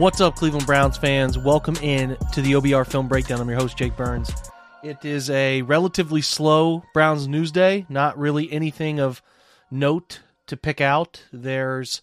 What's 0.01 0.21
up, 0.21 0.35
Cleveland 0.35 0.67
Browns 0.67 0.97
fans? 0.97 1.39
Welcome 1.39 1.77
in 1.77 2.17
to 2.33 2.43
the 2.43 2.55
OBR 2.55 2.85
Film 2.89 3.07
Breakdown. 3.07 3.41
I'm 3.41 3.49
your 3.49 3.61
host, 3.61 3.77
Jake 3.77 3.97
Burns. 3.97 4.42
It 4.83 5.05
is 5.05 5.31
a 5.31 5.63
relatively 5.63 6.23
slow 6.23 6.83
Browns 6.93 7.29
news 7.29 7.53
day. 7.53 7.87
Not 7.89 8.19
really 8.19 8.51
anything 8.53 8.99
of 8.99 9.23
note 9.71 10.21
to 10.49 10.57
pick 10.57 10.81
out. 10.81 11.25
There's 11.33 12.03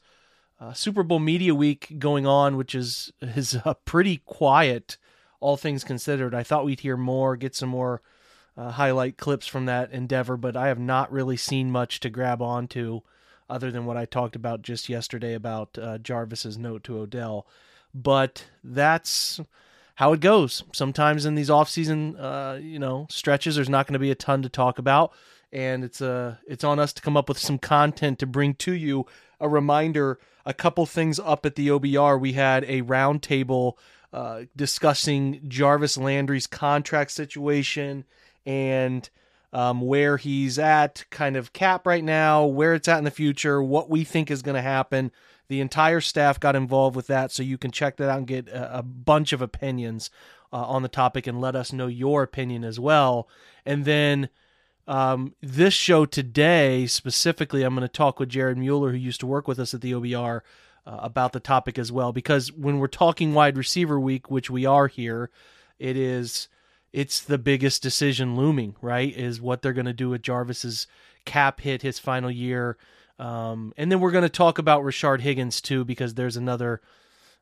Super 0.73 1.03
Bowl 1.03 1.19
media 1.19 1.53
week 1.53 1.95
going 1.99 2.25
on, 2.25 2.55
which 2.55 2.73
is 2.73 3.11
is 3.21 3.57
uh, 3.65 3.73
pretty 3.85 4.17
quiet, 4.25 4.97
all 5.41 5.57
things 5.57 5.83
considered. 5.83 6.33
I 6.33 6.43
thought 6.43 6.65
we'd 6.65 6.79
hear 6.79 6.95
more, 6.97 7.35
get 7.35 7.53
some 7.53 7.69
more 7.69 8.01
uh, 8.55 8.71
highlight 8.71 9.17
clips 9.17 9.45
from 9.45 9.65
that 9.65 9.91
endeavor, 9.91 10.37
but 10.37 10.55
I 10.55 10.67
have 10.67 10.79
not 10.79 11.11
really 11.11 11.37
seen 11.37 11.71
much 11.71 11.99
to 12.01 12.09
grab 12.09 12.41
onto, 12.41 13.01
other 13.49 13.71
than 13.71 13.85
what 13.85 13.97
I 13.97 14.05
talked 14.05 14.35
about 14.37 14.61
just 14.61 14.87
yesterday 14.87 15.33
about 15.33 15.77
uh, 15.77 15.97
Jarvis's 15.97 16.57
note 16.57 16.85
to 16.85 16.99
Odell 16.99 17.45
but 17.93 18.45
that's 18.63 19.39
how 19.99 20.13
it 20.13 20.21
goes. 20.21 20.63
Sometimes 20.71 21.25
in 21.25 21.35
these 21.35 21.49
off-season, 21.49 22.15
uh, 22.15 22.57
you 22.61 22.79
know, 22.79 23.05
stretches, 23.09 23.57
there's 23.57 23.67
not 23.67 23.85
going 23.85 23.93
to 23.93 23.99
be 23.99 24.11
a 24.11 24.15
ton 24.15 24.41
to 24.43 24.47
talk 24.47 24.79
about, 24.79 25.11
and 25.51 25.83
it's 25.83 26.01
uh, 26.01 26.37
it's 26.47 26.63
on 26.63 26.79
us 26.79 26.93
to 26.93 27.01
come 27.01 27.17
up 27.17 27.27
with 27.27 27.37
some 27.37 27.57
content 27.57 28.17
to 28.19 28.25
bring 28.25 28.53
to 28.53 28.71
you. 28.71 29.05
A 29.41 29.49
reminder: 29.49 30.17
a 30.45 30.53
couple 30.53 30.85
things 30.85 31.19
up 31.19 31.45
at 31.45 31.55
the 31.55 31.67
OBR. 31.67 32.17
We 32.17 32.31
had 32.31 32.63
a 32.63 32.81
roundtable 32.83 33.73
uh, 34.13 34.43
discussing 34.55 35.41
Jarvis 35.49 35.97
Landry's 35.97 36.47
contract 36.47 37.11
situation 37.11 38.05
and 38.45 39.09
um, 39.51 39.81
where 39.81 40.15
he's 40.15 40.57
at, 40.57 41.03
kind 41.09 41.35
of 41.35 41.51
cap 41.51 41.85
right 41.85 42.05
now, 42.05 42.45
where 42.45 42.73
it's 42.73 42.87
at 42.87 42.99
in 42.99 43.03
the 43.03 43.11
future, 43.11 43.61
what 43.61 43.89
we 43.89 44.05
think 44.05 44.31
is 44.31 44.43
going 44.43 44.55
to 44.55 44.61
happen. 44.61 45.11
The 45.49 45.61
entire 45.61 45.99
staff 45.99 46.39
got 46.39 46.55
involved 46.55 46.95
with 46.95 47.07
that, 47.07 47.31
so 47.31 47.43
you 47.43 47.57
can 47.57 47.71
check 47.71 47.97
that 47.97 48.09
out 48.09 48.19
and 48.19 48.27
get 48.27 48.47
a, 48.49 48.83
bunch 48.83 49.33
of 49.33 49.41
opinions 49.41 50.11
uh, 50.53 50.63
on 50.63 50.83
the 50.83 50.87
topic 50.87 51.27
and 51.27 51.41
let 51.41 51.55
us 51.55 51.73
know 51.73 51.87
your 51.87 52.23
opinion 52.23 52.63
as 52.63 52.79
well. 52.79 53.27
And 53.65 53.83
then 53.83 54.29
um, 54.87 55.33
this 55.41 55.73
show 55.73 56.05
today, 56.05 56.85
specifically, 56.85 57.63
I'm 57.63 57.75
going 57.75 57.81
to 57.81 57.91
talk 57.91 58.19
with 58.19 58.29
Jared 58.29 58.57
Mueller, 58.57 58.91
who 58.91 58.97
used 58.97 59.19
to 59.21 59.27
work 59.27 59.47
with 59.47 59.59
us 59.59 59.73
at 59.73 59.81
the 59.81 59.91
OBR, 59.91 60.41
uh, 60.85 60.97
about 61.01 61.33
the 61.33 61.39
topic 61.39 61.77
as 61.77 61.91
well. 61.91 62.11
Because 62.11 62.51
when 62.51 62.79
we're 62.79 62.87
talking 62.87 63.33
wide 63.33 63.57
receiver 63.57 63.99
week, 63.99 64.31
which 64.31 64.49
we 64.49 64.65
are 64.65 64.87
here, 64.87 65.29
it 65.77 65.97
is 65.97 66.47
it's 66.91 67.19
the 67.21 67.37
biggest 67.37 67.83
decision 67.83 68.35
looming, 68.35 68.75
right? 68.81 69.15
Is 69.15 69.41
what 69.41 69.61
they're 69.61 69.73
going 69.73 69.85
to 69.85 69.93
do 69.93 70.09
with 70.09 70.21
Jarvis's 70.21 70.87
cap 71.25 71.61
hit 71.61 71.81
his 71.81 71.99
final 71.99 72.31
year. 72.31 72.77
Um, 73.19 73.73
and 73.77 73.91
then 73.91 73.99
we're 73.99 74.11
going 74.11 74.23
to 74.23 74.29
talk 74.29 74.57
about 74.57 74.83
Rashard 74.83 75.19
Higgins 75.19 75.61
too, 75.61 75.83
because 75.83 76.13
there's 76.13 76.37
another 76.37 76.81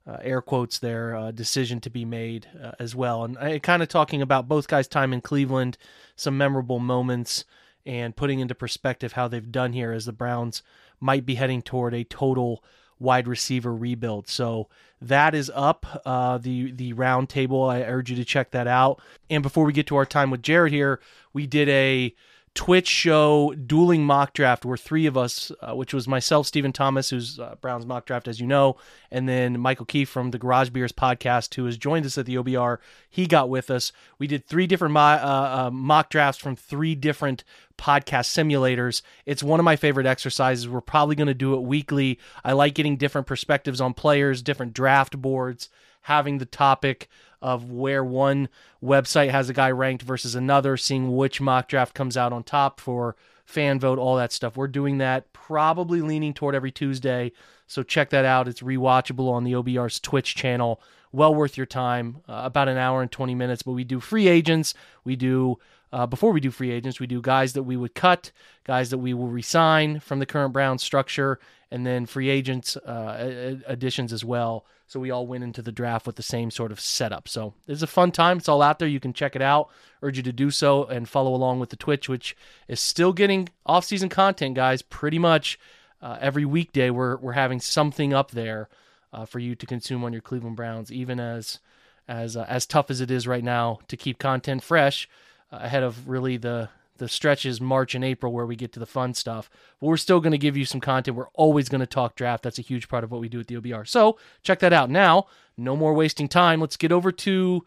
uh, 0.08 0.18
air 0.22 0.42
quotes 0.42 0.80
there 0.80 1.16
uh, 1.16 1.32
decision 1.32 1.80
to 1.82 1.90
be 1.90 2.06
made 2.06 2.48
uh, 2.62 2.72
as 2.80 2.96
well. 2.96 3.24
And 3.24 3.38
I 3.38 3.60
kind 3.60 3.84
of 3.84 3.90
talking 3.90 4.22
about 4.22 4.48
both 4.48 4.68
guys' 4.68 4.88
time 4.88 5.14
in 5.14 5.22
Cleveland, 5.22 5.78
some 6.16 6.38
memorable 6.38 6.80
moments, 6.80 7.46
and 7.86 8.16
putting 8.16 8.40
into 8.40 8.56
perspective 8.56 9.14
how 9.14 9.28
they've 9.28 9.52
done 9.52 9.74
here 9.74 9.92
as 9.92 10.06
the 10.06 10.12
Browns 10.14 10.64
might 11.00 11.26
be 11.26 11.36
heading 11.36 11.62
toward 11.62 11.94
a 11.94 12.04
total 12.04 12.64
wide 13.00 13.28
receiver 13.28 13.76
rebuild. 13.76 14.28
So 14.28 14.68
that 15.02 15.36
is 15.36 15.52
up. 15.54 16.02
Uh, 16.06 16.38
the 16.40 16.72
the 16.72 16.94
round 16.94 17.30
table. 17.30 17.64
I 17.66 17.82
urge 17.82 18.10
you 18.10 18.16
to 18.16 18.26
check 18.26 18.52
that 18.52 18.68
out. 18.68 19.00
And 19.30 19.44
before 19.44 19.66
we 19.66 19.74
get 19.74 19.88
to 19.88 19.96
our 19.96 20.06
time 20.06 20.32
with 20.32 20.42
Jared 20.42 20.74
here, 20.74 21.00
we 21.34 21.46
did 21.46 21.70
a 21.70 22.16
Twitch 22.58 22.88
show 22.88 23.54
dueling 23.54 24.04
mock 24.04 24.34
draft 24.34 24.66
where 24.66 24.76
three 24.76 25.06
of 25.06 25.16
us, 25.16 25.52
uh, 25.62 25.76
which 25.76 25.94
was 25.94 26.08
myself, 26.08 26.48
Stephen 26.48 26.74
Thomas, 26.74 27.12
who's 27.12 27.38
uh, 27.38 27.54
Brown's 27.62 27.86
mock 27.86 28.08
draft, 28.08 28.28
as 28.28 28.40
you 28.40 28.48
know, 28.48 28.78
and 29.12 29.30
then 29.30 29.60
Michael 29.60 29.86
Keefe 29.86 30.10
from 30.10 30.32
the 30.32 30.40
Garage 30.40 30.70
Beers 30.70 30.92
podcast, 30.92 31.54
who 31.54 31.66
has 31.66 31.78
joined 31.78 32.04
us 32.08 32.18
at 32.18 32.26
the 32.26 32.34
OBR. 32.34 32.80
He 33.08 33.28
got 33.28 33.48
with 33.48 33.70
us. 33.70 33.92
We 34.18 34.26
did 34.26 34.48
three 34.48 34.66
different 34.66 34.96
mo- 34.96 35.00
uh, 35.02 35.68
uh, 35.68 35.72
mock 35.72 36.10
drafts 36.10 36.42
from 36.42 36.56
three 36.56 36.96
different 36.96 37.44
podcast 37.78 38.26
simulators. 38.26 39.04
It's 39.28 39.44
one 39.44 39.60
of 39.60 39.64
my 39.64 39.76
favorite 39.76 40.08
exercises. 40.08 40.68
We're 40.68 40.82
probably 40.82 41.16
going 41.16 41.28
to 41.28 41.36
do 41.36 41.54
it 41.54 41.62
weekly. 41.62 42.18
I 42.44 42.54
like 42.54 42.74
getting 42.74 42.98
different 42.98 43.28
perspectives 43.28 43.80
on 43.80 43.94
players, 43.94 44.42
different 44.42 44.74
draft 44.74 45.16
boards, 45.22 45.70
having 46.02 46.40
the 46.40 46.46
topic 46.46 47.08
of 47.42 47.72
where 47.72 48.04
one 48.04 48.50
website 48.84 49.30
has 49.30 49.50
a 49.50 49.54
guy 49.54 49.72
ranked 49.72 50.04
versus 50.04 50.36
another, 50.36 50.78
seeing 50.78 51.16
which 51.16 51.40
mock 51.42 51.68
draft 51.68 51.94
comes 51.94 52.18
out 52.18 52.34
on 52.34 52.44
top 52.44 52.80
for 52.80 53.16
fan 53.46 53.80
vote, 53.80 53.98
all 54.00 54.18
that 54.18 54.32
stuff. 54.32 54.58
We're 54.58 54.68
doing 54.68 54.98
that 54.98 55.32
probably 55.34 56.02
leaning 56.02 56.34
toward 56.34 56.56
every 56.56 56.72
Tuesday. 56.72 57.32
So 57.66 57.84
check 57.84 58.10
that 58.10 58.26
out. 58.26 58.48
It's 58.48 58.62
rewatchable 58.62 59.32
on 59.32 59.44
the 59.44 59.54
OBR's 59.54 60.00
Twitch 60.00 60.36
channel. 60.36 60.82
Well 61.18 61.34
worth 61.34 61.58
your 61.58 61.66
time. 61.66 62.22
Uh, 62.30 62.42
about 62.46 62.68
an 62.68 62.78
hour 62.78 63.02
and 63.02 63.12
20 63.12 63.34
minutes. 63.34 63.64
But 63.64 63.72
we 63.72 63.84
do 63.84 64.00
free 64.00 64.28
agents. 64.28 64.76
We 65.04 65.16
do 65.16 65.58
uh, 65.92 66.06
before 66.06 66.32
we 66.32 66.40
do 66.40 66.52
free 66.52 66.70
agents, 66.70 67.00
we 67.00 67.08
do 67.08 67.22
guys 67.22 67.54
that 67.54 67.64
we 67.64 67.76
would 67.76 67.96
cut, 67.96 68.32
guys 68.66 68.92
that 68.92 68.98
we 69.00 69.16
will 69.16 69.30
resign 69.30 70.00
from 70.00 70.20
the 70.20 70.28
current 70.28 70.54
Brown 70.54 70.78
structure, 70.78 71.40
and 71.72 71.88
then 71.88 72.06
free 72.06 72.30
agents 72.30 72.78
uh, 72.78 73.56
additions 73.66 74.14
as 74.14 74.24
well. 74.24 74.66
So 74.86 75.00
we 75.00 75.10
all 75.10 75.26
went 75.26 75.44
into 75.44 75.64
the 75.64 75.72
draft 75.72 76.06
with 76.06 76.16
the 76.16 76.24
same 76.24 76.52
sort 76.52 76.72
of 76.72 76.80
setup. 76.80 77.28
So 77.28 77.56
it's 77.68 77.82
a 77.82 77.88
fun 77.88 78.12
time. 78.12 78.38
It's 78.38 78.48
all 78.48 78.62
out 78.62 78.78
there. 78.78 78.88
You 78.88 79.00
can 79.00 79.14
check 79.14 79.36
it 79.36 79.42
out. 79.42 79.70
Urge 80.04 80.18
you 80.18 80.24
to 80.24 80.32
do 80.32 80.52
so 80.52 80.84
and 80.86 81.10
follow 81.10 81.34
along 81.34 81.60
with 81.60 81.72
the 81.72 81.78
Twitch, 81.78 82.08
which 82.08 82.38
is 82.68 82.80
still 82.80 83.12
getting 83.12 83.50
off-season 83.66 84.10
content, 84.10 84.56
guys. 84.56 84.84
Pretty 84.84 85.18
much 85.18 85.58
uh, 86.00 86.18
every 86.22 86.46
weekday, 86.46 86.92
we're 86.92 87.18
we're 87.18 87.32
having 87.32 87.60
something 87.60 88.14
up 88.14 88.32
there 88.32 88.70
uh, 89.18 89.26
for 89.26 89.40
you 89.40 89.56
to 89.56 89.66
consume 89.66 90.04
on 90.04 90.14
your 90.14 90.22
Cleveland 90.22 90.56
Browns, 90.56 90.92
even 90.92 91.20
as 91.20 91.60
as 92.08 92.38
uh, 92.38 92.46
as 92.48 92.66
tough 92.66 92.90
as 92.90 93.02
it 93.02 93.12
is 93.12 93.28
right 93.28 93.44
now 93.44 93.80
to 93.88 93.98
keep 93.98 94.20
content 94.20 94.64
fresh 94.64 95.10
uh, 95.52 95.58
ahead 95.62 95.84
of 95.84 96.08
really 96.08 96.38
the 96.38 96.70
the 96.98 97.08
stretches 97.08 97.60
March 97.60 97.94
and 97.96 98.04
April 98.04 98.32
where 98.32 98.46
we 98.46 98.56
get 98.56 98.72
to 98.74 98.80
the 98.80 98.86
fun 98.86 99.14
stuff. 99.14 99.50
But 99.80 99.88
we're 99.88 99.98
still 99.98 100.20
going 100.20 100.32
to 100.32 100.38
give 100.38 100.58
you 100.58 100.66
some 100.66 100.82
content. 100.82 101.18
We're 101.18 101.30
always 101.34 101.70
going 101.70 101.82
to 101.82 101.88
talk 101.88 102.16
draft. 102.16 102.44
That's 102.44 102.60
a 102.60 102.64
huge 102.64 102.90
part 102.90 103.04
of 103.04 103.12
what 103.12 103.22
we 103.22 103.30
do 103.30 103.40
at 103.40 103.48
the 103.48 103.56
OBR. 103.56 103.88
So 103.88 104.18
check 104.42 104.60
that 104.60 104.74
out. 104.74 104.90
Now, 104.90 105.28
no 105.58 105.76
more 105.76 105.94
wasting 105.94 106.28
time. 106.28 106.60
Let's 106.60 106.78
get 106.78 106.92
over 106.92 107.12
to 107.12 107.66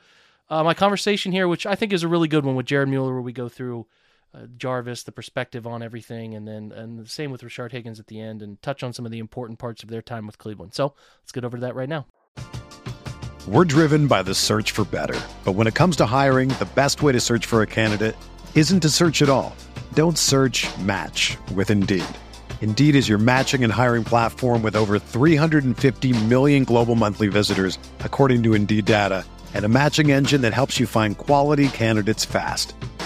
uh, 0.48 0.64
my 0.64 0.74
conversation 0.74 1.30
here, 1.30 1.46
which 1.46 1.64
I 1.64 1.76
think 1.76 1.92
is 1.92 2.02
a 2.02 2.08
really 2.08 2.26
good 2.26 2.44
one 2.44 2.56
with 2.56 2.66
Jared 2.66 2.88
Mueller, 2.88 3.12
where 3.12 3.22
we 3.22 3.32
go 3.32 3.48
through 3.48 3.86
uh, 4.34 4.46
Jarvis, 4.56 5.02
the 5.02 5.12
perspective 5.12 5.66
on 5.66 5.82
everything, 5.82 6.34
and 6.34 6.46
then 6.46 6.72
and 6.72 6.98
the 6.98 7.08
same 7.08 7.30
with 7.30 7.42
Rashard 7.42 7.72
Higgins 7.72 7.98
at 7.98 8.06
the 8.06 8.20
end, 8.20 8.42
and 8.42 8.60
touch 8.62 8.82
on 8.82 8.92
some 8.92 9.04
of 9.04 9.12
the 9.12 9.18
important 9.18 9.58
parts 9.58 9.82
of 9.82 9.88
their 9.88 10.02
time 10.02 10.26
with 10.26 10.38
Cleveland. 10.38 10.74
So 10.74 10.94
let's 11.22 11.32
get 11.32 11.44
over 11.44 11.56
to 11.56 11.60
that 11.62 11.74
right 11.74 11.88
now. 11.88 12.06
We're 13.48 13.64
driven 13.64 14.06
by 14.06 14.22
the 14.22 14.34
search 14.34 14.70
for 14.70 14.84
better, 14.84 15.18
but 15.44 15.52
when 15.52 15.66
it 15.66 15.74
comes 15.74 15.96
to 15.96 16.06
hiring, 16.06 16.50
the 16.50 16.68
best 16.74 17.02
way 17.02 17.12
to 17.12 17.20
search 17.20 17.46
for 17.46 17.62
a 17.62 17.66
candidate 17.66 18.14
isn't 18.54 18.80
to 18.80 18.90
search 18.90 19.22
at 19.22 19.28
all. 19.28 19.56
Don't 19.94 20.18
search 20.18 20.68
match 20.78 21.36
with 21.54 21.70
Indeed. 21.70 22.04
Indeed 22.60 22.94
is 22.94 23.08
your 23.08 23.18
matching 23.18 23.64
and 23.64 23.72
hiring 23.72 24.04
platform 24.04 24.62
with 24.62 24.76
over 24.76 24.98
350 24.98 26.24
million 26.26 26.64
global 26.64 26.94
monthly 26.94 27.28
visitors, 27.28 27.78
according 28.00 28.42
to 28.44 28.54
Indeed 28.54 28.84
data, 28.84 29.24
and 29.54 29.64
a 29.64 29.68
matching 29.68 30.12
engine 30.12 30.42
that 30.42 30.52
helps 30.52 30.78
you 30.78 30.86
find 30.86 31.16
quality 31.16 31.68
candidates 31.68 32.24
fast. 32.24 32.74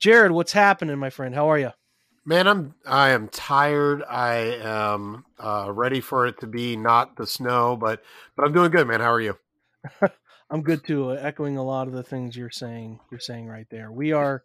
Jared, 0.00 0.32
what's 0.32 0.52
happening, 0.52 0.96
my 0.98 1.10
friend? 1.10 1.34
How 1.34 1.50
are 1.50 1.58
you? 1.58 1.72
Man, 2.24 2.46
I'm 2.46 2.74
I 2.86 3.10
am 3.10 3.28
tired. 3.28 4.02
I 4.08 4.58
am 4.62 5.24
uh, 5.42 5.72
ready 5.72 6.00
for 6.00 6.26
it 6.26 6.38
to 6.40 6.46
be 6.46 6.76
not 6.76 7.16
the 7.16 7.26
snow, 7.26 7.76
but 7.76 8.02
but 8.36 8.44
I'm 8.44 8.52
doing 8.52 8.70
good, 8.70 8.86
man. 8.86 9.00
How 9.00 9.12
are 9.12 9.20
you? 9.20 9.38
I'm 10.50 10.62
good 10.62 10.84
too. 10.84 11.16
Echoing 11.16 11.56
a 11.56 11.64
lot 11.64 11.88
of 11.88 11.94
the 11.94 12.02
things 12.02 12.36
you're 12.36 12.50
saying. 12.50 13.00
You're 13.10 13.20
saying 13.20 13.46
right 13.46 13.66
there. 13.70 13.90
We 13.90 14.12
are 14.12 14.42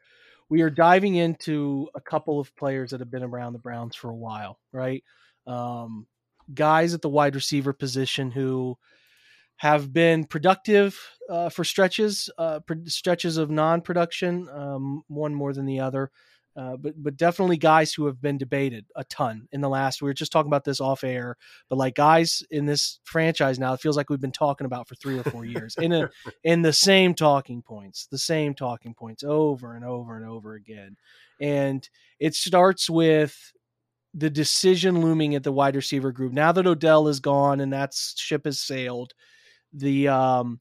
we 0.50 0.62
are 0.62 0.70
diving 0.70 1.16
into 1.16 1.90
a 1.94 2.02
couple 2.02 2.40
of 2.40 2.56
players 2.56 2.92
that 2.92 3.00
have 3.02 3.12
been 3.12 3.24
around 3.24 3.54
the 3.54 3.60
Browns 3.60 3.96
for 3.96 4.10
a 4.10 4.16
while, 4.16 4.60
right? 4.72 5.04
Um, 5.46 6.08
guys 6.54 6.94
at 6.94 7.02
the 7.02 7.10
wide 7.10 7.36
receiver 7.36 7.74
position 7.74 8.32
who 8.32 8.78
have 9.64 9.94
been 9.94 10.26
productive 10.26 11.00
uh, 11.30 11.48
for 11.48 11.64
stretches, 11.64 12.30
uh, 12.38 12.60
stretches 12.84 13.38
of 13.38 13.50
non-production, 13.50 14.50
um, 14.50 15.04
one 15.08 15.34
more 15.34 15.54
than 15.54 15.66
the 15.66 15.80
other. 15.80 16.12
Uh, 16.58 16.76
but 16.76 17.02
but 17.02 17.16
definitely 17.16 17.56
guys 17.56 17.94
who 17.94 18.06
have 18.06 18.22
been 18.22 18.38
debated 18.38 18.86
a 18.98 19.06
ton 19.06 19.48
in 19.54 19.62
the 19.62 19.70
last. 19.70 20.02
We 20.02 20.10
were 20.10 20.14
just 20.14 20.34
talking 20.34 20.50
about 20.50 20.66
this 20.66 20.82
off 20.82 21.06
air, 21.06 21.38
but 21.70 21.78
like 21.78 21.96
guys 21.96 22.44
in 22.52 22.66
this 22.66 23.00
franchise 23.06 23.58
now, 23.58 23.74
it 23.74 23.80
feels 23.80 23.96
like 23.96 24.10
we've 24.10 24.20
been 24.20 24.34
talking 24.34 24.66
about 24.66 24.90
for 24.90 24.96
three 24.96 25.18
or 25.18 25.24
four 25.24 25.46
years 25.46 25.78
in 25.78 25.94
a 25.94 26.10
in 26.44 26.62
the 26.62 26.74
same 26.74 27.14
talking 27.14 27.62
points, 27.62 28.06
the 28.12 28.18
same 28.18 28.54
talking 28.54 28.94
points 28.94 29.24
over 29.24 29.78
and 29.78 29.86
over 29.86 30.18
and 30.18 30.26
over 30.26 30.56
again. 30.56 30.98
And 31.40 31.88
it 32.20 32.36
starts 32.36 32.90
with 32.90 33.54
the 34.14 34.30
decision 34.30 35.00
looming 35.00 35.36
at 35.36 35.44
the 35.44 35.54
wide 35.54 35.78
receiver 35.78 36.12
group. 36.12 36.34
Now 36.34 36.52
that 36.52 36.68
Odell 36.68 37.08
is 37.08 37.22
gone 37.22 37.62
and 37.62 37.72
that 37.72 37.96
ship 37.96 38.44
has 38.44 38.60
sailed, 38.60 39.14
the 39.74 40.08
um 40.08 40.60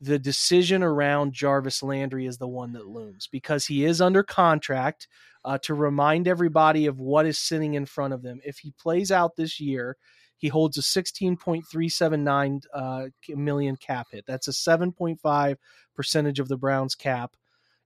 the 0.00 0.18
decision 0.18 0.82
around 0.82 1.32
Jarvis 1.32 1.82
Landry 1.82 2.26
is 2.26 2.36
the 2.36 2.48
one 2.48 2.72
that 2.72 2.86
looms 2.86 3.28
because 3.32 3.64
he 3.64 3.84
is 3.84 4.00
under 4.00 4.22
contract 4.22 5.08
uh, 5.44 5.58
to 5.62 5.74
remind 5.74 6.28
everybody 6.28 6.86
of 6.86 7.00
what 7.00 7.24
is 7.24 7.38
sitting 7.38 7.74
in 7.74 7.86
front 7.86 8.12
of 8.12 8.22
them. 8.22 8.40
If 8.44 8.58
he 8.58 8.74
plays 8.78 9.10
out 9.10 9.36
this 9.36 9.58
year, 9.58 9.96
he 10.36 10.48
holds 10.48 10.76
a 10.76 10.82
16.379 10.82 12.62
uh, 12.74 13.06
million 13.30 13.76
cap 13.76 14.08
hit. 14.12 14.24
That's 14.26 14.48
a 14.48 14.52
7.5 14.52 15.56
percentage 15.94 16.40
of 16.40 16.48
the 16.48 16.58
Browns 16.58 16.94
cap. 16.94 17.34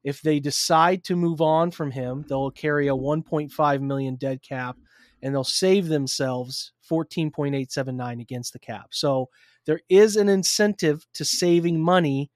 If 0.02 0.20
they 0.22 0.40
decide 0.40 1.04
to 1.04 1.14
move 1.14 1.40
on 1.40 1.70
from 1.70 1.92
him, 1.92 2.24
they'll 2.28 2.50
carry 2.50 2.88
a 2.88 2.94
1.5 2.94 3.80
million 3.82 4.16
dead 4.16 4.42
cap 4.42 4.76
and 5.22 5.34
they'll 5.34 5.44
save 5.44 5.88
themselves 5.88 6.72
14.879 6.90 8.20
against 8.20 8.52
the 8.52 8.58
cap. 8.58 8.86
So 8.90 9.28
there 9.70 9.80
is 9.88 10.16
an 10.16 10.28
incentive 10.28 11.06
to 11.14 11.24
saving 11.24 11.80
money 11.80 12.28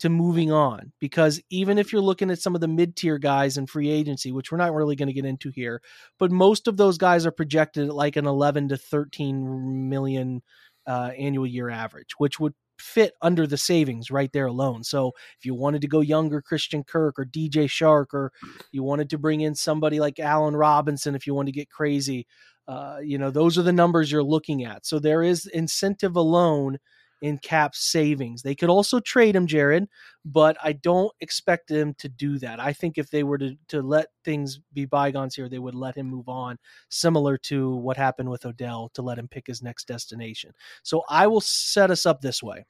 to 0.00 0.10
moving 0.10 0.52
on 0.52 0.92
because 1.00 1.40
even 1.48 1.78
if 1.78 1.90
you're 1.90 2.02
looking 2.02 2.30
at 2.30 2.38
some 2.38 2.54
of 2.54 2.60
the 2.60 2.68
mid-tier 2.68 3.16
guys 3.16 3.56
in 3.56 3.66
free 3.66 3.88
agency 3.88 4.32
which 4.32 4.52
we're 4.52 4.58
not 4.58 4.74
really 4.74 4.94
going 4.94 5.06
to 5.06 5.14
get 5.14 5.24
into 5.24 5.50
here 5.50 5.80
but 6.18 6.30
most 6.30 6.68
of 6.68 6.76
those 6.76 6.98
guys 6.98 7.24
are 7.24 7.30
projected 7.30 7.88
at 7.88 7.94
like 7.94 8.16
an 8.16 8.26
11 8.26 8.68
to 8.68 8.76
13 8.76 9.88
million 9.88 10.42
uh, 10.86 11.10
annual 11.16 11.46
year 11.46 11.70
average 11.70 12.10
which 12.18 12.38
would 12.38 12.52
fit 12.78 13.14
under 13.22 13.46
the 13.46 13.56
savings 13.56 14.10
right 14.10 14.32
there 14.32 14.46
alone. 14.46 14.82
So 14.82 15.12
if 15.38 15.46
you 15.46 15.54
wanted 15.54 15.80
to 15.82 15.88
go 15.88 16.00
younger 16.00 16.42
christian 16.42 16.84
kirk 16.84 17.18
or 17.18 17.24
dj 17.24 17.64
chark 17.64 18.06
or 18.12 18.30
you 18.72 18.82
wanted 18.82 19.08
to 19.08 19.16
bring 19.16 19.40
in 19.40 19.54
somebody 19.54 20.00
like 20.00 20.18
allen 20.18 20.54
robinson 20.54 21.14
if 21.14 21.26
you 21.26 21.34
wanted 21.34 21.52
to 21.52 21.58
get 21.58 21.70
crazy 21.70 22.26
uh, 22.66 22.98
you 23.02 23.18
know, 23.18 23.30
those 23.30 23.58
are 23.58 23.62
the 23.62 23.72
numbers 23.72 24.10
you're 24.10 24.22
looking 24.22 24.64
at. 24.64 24.86
So 24.86 24.98
there 24.98 25.22
is 25.22 25.46
incentive 25.46 26.16
alone 26.16 26.78
in 27.20 27.38
cap 27.38 27.74
savings. 27.74 28.42
They 28.42 28.54
could 28.54 28.68
also 28.68 29.00
trade 29.00 29.34
him, 29.34 29.46
Jared, 29.46 29.88
but 30.24 30.56
I 30.62 30.72
don't 30.72 31.12
expect 31.20 31.68
them 31.68 31.94
to 31.94 32.08
do 32.08 32.38
that. 32.38 32.60
I 32.60 32.72
think 32.72 32.98
if 32.98 33.10
they 33.10 33.22
were 33.22 33.38
to, 33.38 33.56
to 33.68 33.82
let 33.82 34.08
things 34.24 34.60
be 34.72 34.84
bygones 34.84 35.34
here, 35.34 35.48
they 35.48 35.58
would 35.58 35.74
let 35.74 35.96
him 35.96 36.06
move 36.06 36.28
on, 36.28 36.58
similar 36.90 37.38
to 37.38 37.76
what 37.76 37.96
happened 37.96 38.28
with 38.28 38.44
Odell 38.44 38.90
to 38.94 39.02
let 39.02 39.18
him 39.18 39.28
pick 39.28 39.46
his 39.46 39.62
next 39.62 39.88
destination. 39.88 40.52
So 40.82 41.02
I 41.08 41.26
will 41.26 41.40
set 41.40 41.90
us 41.90 42.04
up 42.04 42.20
this 42.20 42.42
way. 42.42 42.66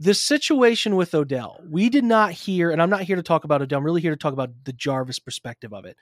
This 0.00 0.20
situation 0.20 0.96
with 0.96 1.14
Odell, 1.14 1.60
we 1.68 1.88
did 1.88 2.02
not 2.04 2.32
hear, 2.32 2.72
and 2.72 2.82
I'm 2.82 2.90
not 2.90 3.02
here 3.02 3.14
to 3.14 3.22
talk 3.22 3.44
about 3.44 3.62
Odell, 3.62 3.78
I'm 3.78 3.84
really 3.84 4.00
here 4.00 4.10
to 4.10 4.16
talk 4.16 4.32
about 4.32 4.50
the 4.64 4.72
Jarvis 4.72 5.20
perspective 5.20 5.72
of 5.72 5.84
it 5.84 5.96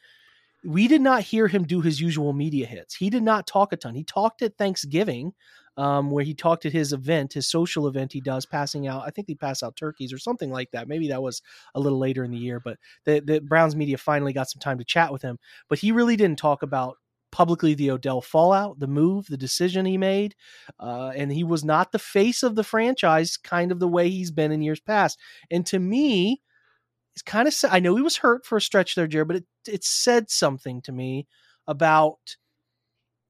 we 0.64 0.88
did 0.88 1.00
not 1.00 1.22
hear 1.22 1.48
him 1.48 1.64
do 1.64 1.80
his 1.80 2.00
usual 2.00 2.32
media 2.32 2.66
hits. 2.66 2.94
He 2.94 3.10
did 3.10 3.22
not 3.22 3.46
talk 3.46 3.72
a 3.72 3.76
ton. 3.76 3.94
He 3.94 4.04
talked 4.04 4.42
at 4.42 4.56
Thanksgiving, 4.56 5.32
um, 5.76 6.10
where 6.10 6.24
he 6.24 6.34
talked 6.34 6.66
at 6.66 6.72
his 6.72 6.92
event, 6.92 7.32
his 7.32 7.48
social 7.48 7.88
event 7.88 8.12
he 8.12 8.20
does, 8.20 8.46
passing 8.46 8.86
out, 8.86 9.04
I 9.06 9.10
think 9.10 9.26
he 9.26 9.34
passed 9.34 9.62
out 9.62 9.76
turkeys 9.76 10.12
or 10.12 10.18
something 10.18 10.50
like 10.50 10.70
that. 10.72 10.88
Maybe 10.88 11.08
that 11.08 11.22
was 11.22 11.42
a 11.74 11.80
little 11.80 11.98
later 11.98 12.24
in 12.24 12.30
the 12.30 12.38
year, 12.38 12.60
but 12.60 12.78
the, 13.04 13.20
the 13.20 13.40
Browns 13.40 13.74
media 13.74 13.98
finally 13.98 14.32
got 14.32 14.50
some 14.50 14.60
time 14.60 14.78
to 14.78 14.84
chat 14.84 15.12
with 15.12 15.22
him. 15.22 15.38
But 15.68 15.78
he 15.78 15.92
really 15.92 16.16
didn't 16.16 16.38
talk 16.38 16.62
about 16.62 16.96
publicly 17.32 17.74
the 17.74 17.90
Odell 17.90 18.20
fallout, 18.20 18.78
the 18.78 18.86
move, 18.86 19.26
the 19.26 19.38
decision 19.38 19.86
he 19.86 19.96
made. 19.96 20.36
Uh, 20.78 21.12
and 21.16 21.32
he 21.32 21.42
was 21.42 21.64
not 21.64 21.90
the 21.90 21.98
face 21.98 22.42
of 22.42 22.54
the 22.54 22.64
franchise, 22.64 23.36
kind 23.38 23.72
of 23.72 23.80
the 23.80 23.88
way 23.88 24.10
he's 24.10 24.30
been 24.30 24.52
in 24.52 24.62
years 24.62 24.80
past. 24.80 25.18
And 25.50 25.64
to 25.66 25.78
me, 25.78 26.42
it's 27.14 27.22
kind 27.22 27.48
of 27.48 27.54
I 27.70 27.80
know 27.80 27.96
he 27.96 28.02
was 28.02 28.16
hurt 28.16 28.46
for 28.46 28.56
a 28.56 28.60
stretch 28.60 28.94
there, 28.94 29.06
Jared, 29.06 29.28
but 29.28 29.36
it 29.38 29.44
it 29.66 29.84
said 29.84 30.30
something 30.30 30.80
to 30.82 30.92
me 30.92 31.26
about 31.66 32.36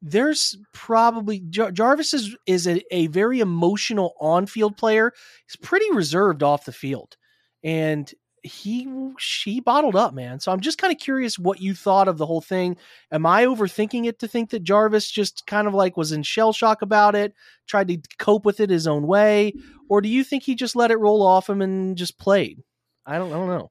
there's 0.02 0.56
probably 0.73 1.40
Jar- 1.49 1.70
Jarvis 1.70 2.12
is 2.12 2.37
is 2.46 2.67
a, 2.67 2.82
a 2.94 3.06
very 3.08 3.40
emotional 3.40 4.14
on 4.20 4.46
field 4.46 4.76
player. 4.76 5.12
He's 5.46 5.56
pretty 5.56 5.90
reserved 5.93 6.43
off 6.43 6.64
the 6.64 6.73
field, 6.73 7.17
and 7.62 8.12
he 8.43 8.88
she 9.19 9.61
bottled 9.61 9.94
up, 9.96 10.12
man. 10.14 10.40
So 10.40 10.50
I'm 10.50 10.61
just 10.61 10.78
kind 10.78 10.93
of 10.93 10.99
curious 10.99 11.38
what 11.38 11.61
you 11.61 11.75
thought 11.75 12.08
of 12.08 12.19
the 12.19 12.26
whole 12.26 12.40
thing. 12.40 12.76
Am 13.12 13.25
I 13.25 13.44
overthinking 13.44 14.06
it 14.06 14.19
to 14.19 14.28
think 14.28 14.50
that 14.50 14.64
Jarvis 14.64 15.11
just 15.11 15.46
kind 15.46 15.69
of 15.69 15.75
like 15.75 15.96
was 15.96 16.12
in 16.12 16.25
shell 16.25 16.52
shock 16.52 16.82
about 16.82 17.14
it, 17.14 17.35
tried 17.69 17.88
to 17.88 17.99
cope 18.19 18.44
with 18.44 18.61
it 18.61 18.70
his 18.70 18.88
own 18.88 19.06
way, 19.06 19.55
or 19.88 20.00
do 20.00 20.08
you 20.08 20.25
think 20.25 20.43
he 20.43 20.55
just 20.56 20.76
let 20.76 20.90
it 20.90 20.99
roll 20.99 21.23
off 21.23 21.49
him 21.49 21.62
and 21.62 21.96
just 21.96 22.19
played? 22.19 22.62
I 23.06 23.19
don't 23.19 23.32
I 23.32 23.37
don't 23.37 23.49
know. 23.49 23.70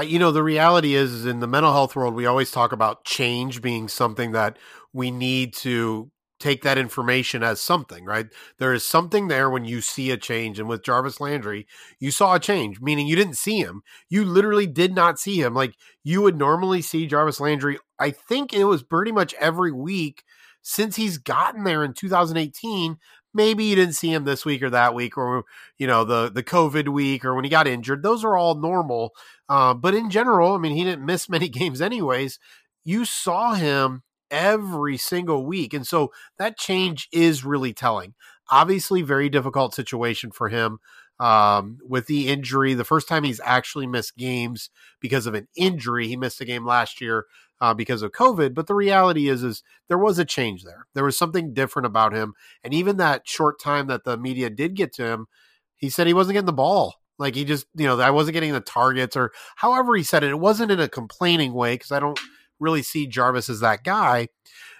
You 0.00 0.18
know, 0.18 0.32
the 0.32 0.42
reality 0.42 0.94
is, 0.94 1.12
is 1.12 1.26
in 1.26 1.40
the 1.40 1.46
mental 1.46 1.72
health 1.72 1.94
world, 1.94 2.14
we 2.14 2.24
always 2.24 2.50
talk 2.50 2.72
about 2.72 3.04
change 3.04 3.60
being 3.60 3.88
something 3.88 4.32
that 4.32 4.58
we 4.94 5.10
need 5.10 5.52
to 5.56 6.10
take 6.40 6.62
that 6.62 6.78
information 6.78 7.42
as 7.42 7.60
something, 7.60 8.04
right? 8.06 8.26
There 8.58 8.72
is 8.72 8.84
something 8.86 9.28
there 9.28 9.50
when 9.50 9.66
you 9.66 9.80
see 9.82 10.10
a 10.10 10.16
change. 10.16 10.58
And 10.58 10.66
with 10.66 10.82
Jarvis 10.82 11.20
Landry, 11.20 11.66
you 12.00 12.10
saw 12.10 12.34
a 12.34 12.40
change, 12.40 12.80
meaning 12.80 13.06
you 13.06 13.14
didn't 13.16 13.36
see 13.36 13.58
him. 13.60 13.82
You 14.08 14.24
literally 14.24 14.66
did 14.66 14.94
not 14.94 15.18
see 15.18 15.40
him. 15.40 15.54
Like 15.54 15.74
you 16.02 16.22
would 16.22 16.38
normally 16.38 16.80
see 16.80 17.06
Jarvis 17.06 17.38
Landry. 17.38 17.78
I 17.98 18.10
think 18.10 18.52
it 18.54 18.64
was 18.64 18.82
pretty 18.82 19.12
much 19.12 19.34
every 19.34 19.72
week 19.72 20.24
since 20.62 20.96
he's 20.96 21.18
gotten 21.18 21.64
there 21.64 21.84
in 21.84 21.92
2018 21.92 22.96
maybe 23.34 23.64
you 23.64 23.74
didn't 23.76 23.94
see 23.94 24.12
him 24.12 24.24
this 24.24 24.44
week 24.44 24.62
or 24.62 24.70
that 24.70 24.94
week 24.94 25.16
or 25.16 25.44
you 25.78 25.86
know 25.86 26.04
the 26.04 26.30
the 26.30 26.42
covid 26.42 26.88
week 26.88 27.24
or 27.24 27.34
when 27.34 27.44
he 27.44 27.50
got 27.50 27.66
injured 27.66 28.02
those 28.02 28.24
are 28.24 28.36
all 28.36 28.54
normal 28.54 29.12
uh, 29.52 29.74
but 29.74 29.94
in 29.94 30.10
general 30.10 30.54
i 30.54 30.58
mean 30.58 30.74
he 30.74 30.84
didn't 30.84 31.04
miss 31.04 31.28
many 31.28 31.48
games 31.48 31.80
anyways 31.80 32.38
you 32.84 33.04
saw 33.04 33.54
him 33.54 34.02
every 34.30 34.96
single 34.96 35.44
week 35.44 35.74
and 35.74 35.86
so 35.86 36.10
that 36.38 36.58
change 36.58 37.08
is 37.12 37.44
really 37.44 37.72
telling 37.72 38.14
obviously 38.50 39.02
very 39.02 39.28
difficult 39.28 39.74
situation 39.74 40.30
for 40.30 40.48
him 40.48 40.78
um, 41.20 41.78
with 41.86 42.06
the 42.06 42.28
injury 42.28 42.72
the 42.72 42.84
first 42.84 43.06
time 43.06 43.24
he's 43.24 43.40
actually 43.44 43.86
missed 43.86 44.16
games 44.16 44.70
because 45.00 45.26
of 45.26 45.34
an 45.34 45.46
injury 45.54 46.08
he 46.08 46.16
missed 46.16 46.40
a 46.40 46.46
game 46.46 46.64
last 46.64 47.00
year 47.00 47.26
uh, 47.62 47.72
because 47.72 48.02
of 48.02 48.10
COVID. 48.10 48.54
But 48.54 48.66
the 48.66 48.74
reality 48.74 49.28
is, 49.28 49.44
is 49.44 49.62
there 49.88 49.96
was 49.96 50.18
a 50.18 50.24
change 50.24 50.64
there. 50.64 50.88
There 50.94 51.04
was 51.04 51.16
something 51.16 51.54
different 51.54 51.86
about 51.86 52.12
him, 52.12 52.34
and 52.64 52.74
even 52.74 52.96
that 52.96 53.22
short 53.26 53.60
time 53.60 53.86
that 53.86 54.02
the 54.02 54.18
media 54.18 54.50
did 54.50 54.74
get 54.74 54.92
to 54.94 55.04
him, 55.04 55.26
he 55.76 55.88
said 55.88 56.08
he 56.08 56.12
wasn't 56.12 56.34
getting 56.34 56.46
the 56.46 56.52
ball. 56.52 56.96
Like 57.18 57.34
he 57.34 57.44
just, 57.44 57.66
you 57.74 57.86
know, 57.86 57.98
I 58.00 58.10
wasn't 58.10 58.34
getting 58.34 58.52
the 58.52 58.60
targets, 58.60 59.16
or 59.16 59.32
however 59.56 59.94
he 59.94 60.02
said 60.02 60.24
it. 60.24 60.30
It 60.30 60.40
wasn't 60.40 60.72
in 60.72 60.80
a 60.80 60.88
complaining 60.88 61.52
way 61.52 61.74
because 61.74 61.92
I 61.92 62.00
don't 62.00 62.18
really 62.58 62.82
see 62.82 63.06
Jarvis 63.06 63.48
as 63.48 63.60
that 63.60 63.84
guy. 63.84 64.28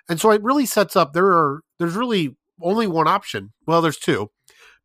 And 0.08 0.20
so 0.20 0.30
it 0.30 0.42
really 0.42 0.66
sets 0.66 0.96
up 0.96 1.12
there 1.12 1.26
are 1.26 1.60
there's 1.78 1.94
really 1.94 2.36
only 2.60 2.86
one 2.86 3.08
option. 3.08 3.52
Well, 3.66 3.82
there's 3.82 3.98
two. 3.98 4.30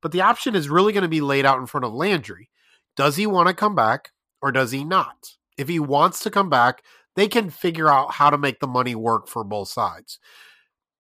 But 0.02 0.12
the 0.12 0.22
option 0.22 0.56
is 0.56 0.70
really 0.70 0.94
going 0.94 1.04
to 1.04 1.08
be 1.08 1.22
laid 1.22 1.46
out 1.46 1.60
in 1.60 1.66
front 1.66 1.86
of 1.86 1.94
Landry. 1.94 2.50
Does 2.96 3.16
he 3.16 3.26
want 3.26 3.48
to 3.48 3.54
come 3.54 3.76
back 3.76 4.12
or 4.42 4.52
does 4.52 4.72
he 4.72 4.84
not? 4.84 5.32
If 5.58 5.68
he 5.68 5.80
wants 5.80 6.20
to 6.22 6.30
come 6.30 6.50
back, 6.50 6.84
they 7.16 7.28
can 7.28 7.50
figure 7.50 7.90
out 7.90 8.14
how 8.14 8.30
to 8.30 8.38
make 8.38 8.60
the 8.60 8.68
money 8.68 8.94
work 8.94 9.28
for 9.28 9.44
both 9.44 9.70
sides. 9.70 10.20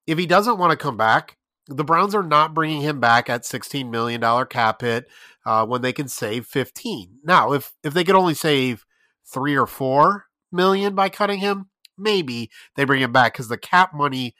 If 0.08 0.18
he 0.18 0.26
doesn't 0.26 0.58
want 0.58 0.72
to 0.72 0.78
come 0.78 0.98
back, 0.98 1.38
the 1.68 1.84
Browns 1.84 2.16
are 2.16 2.24
not 2.24 2.54
bringing 2.54 2.82
him 2.82 3.00
back 3.00 3.30
at 3.30 3.44
$16 3.44 3.90
million 3.90 4.22
cap 4.48 4.82
hit 4.82 5.06
uh, 5.48 5.66
when 5.66 5.82
they 5.82 5.94
can 5.94 6.10
save 6.10 6.46
15. 6.46 7.20
Now, 7.24 7.54
if 7.54 7.74
if 7.82 7.94
they 7.94 8.04
could 8.04 8.16
only 8.16 8.34
save 8.34 8.86
three 9.26 9.56
or 9.56 9.66
four 9.66 10.26
million 10.52 10.94
by 10.94 11.08
cutting 11.08 11.40
him, 11.40 11.70
maybe 11.98 12.52
they 12.76 12.84
bring 12.84 13.02
him 13.02 13.14
back 13.14 13.34
because 13.34 13.48
the 13.48 13.58
cap 13.58 13.94
money 13.94 14.36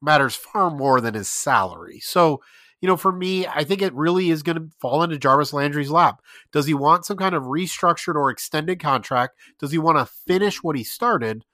matters 0.00 0.34
far 0.34 0.70
more 0.70 0.98
than 1.02 1.12
his 1.12 1.28
salary. 1.28 2.00
So, 2.00 2.40
you 2.80 2.88
know, 2.88 2.96
for 2.96 3.12
me, 3.12 3.46
I 3.46 3.64
think 3.64 3.82
it 3.82 3.92
really 3.92 4.30
is 4.30 4.42
going 4.42 4.56
to 4.56 4.70
fall 4.80 5.02
into 5.02 5.18
Jarvis 5.18 5.52
Landry's 5.52 5.90
lap. 5.90 6.22
Does 6.52 6.64
he 6.64 6.74
want 6.74 7.04
some 7.04 7.18
kind 7.18 7.34
of 7.34 7.42
restructured 7.42 8.14
or 8.14 8.30
extended 8.30 8.80
contract? 8.80 9.36
Does 9.60 9.72
he 9.72 9.78
want 9.78 9.98
to 9.98 10.12
finish 10.26 10.62
what 10.62 10.76
he 10.76 10.84
started? 10.84 11.44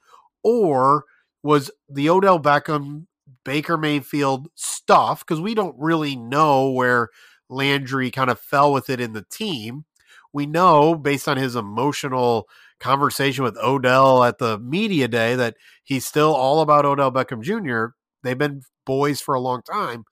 Or 0.44 1.06
was 1.42 1.73
the 1.88 2.09
Odell 2.09 2.38
Beckham, 2.38 3.06
Baker 3.44 3.76
Mayfield 3.76 4.49
stuff? 4.54 5.21
Because 5.26 5.40
we 5.40 5.54
don't 5.54 5.75
really 5.76 6.14
know 6.14 6.71
where 6.71 7.09
Landry 7.49 8.11
kind 8.11 8.31
of 8.31 8.41
fell 8.41 8.73
with 8.73 8.89
it 8.91 9.01
in 9.01 9.13
the 9.13 9.27
team. 9.31 9.85
We 10.33 10.47
know 10.47 10.95
based 10.95 11.29
on 11.29 11.37
his 11.37 11.57
emotional 11.57 12.49
conversation 12.81 13.45
with 13.45 13.57
Odell 13.59 14.25
at 14.25 14.39
the 14.39 14.59
media 14.59 15.09
day 15.09 15.35
that 15.37 15.57
he's 15.85 16.07
still 16.07 16.35
all 16.35 16.61
about 16.61 16.85
Odell 16.85 17.13
Beckham 17.13 17.43
Jr. 17.43 17.95
They've 18.23 18.39
been 18.39 18.63
boys 18.85 19.21
for 19.21 19.35
a 19.35 19.41
long 19.41 19.63
time. 19.63 20.05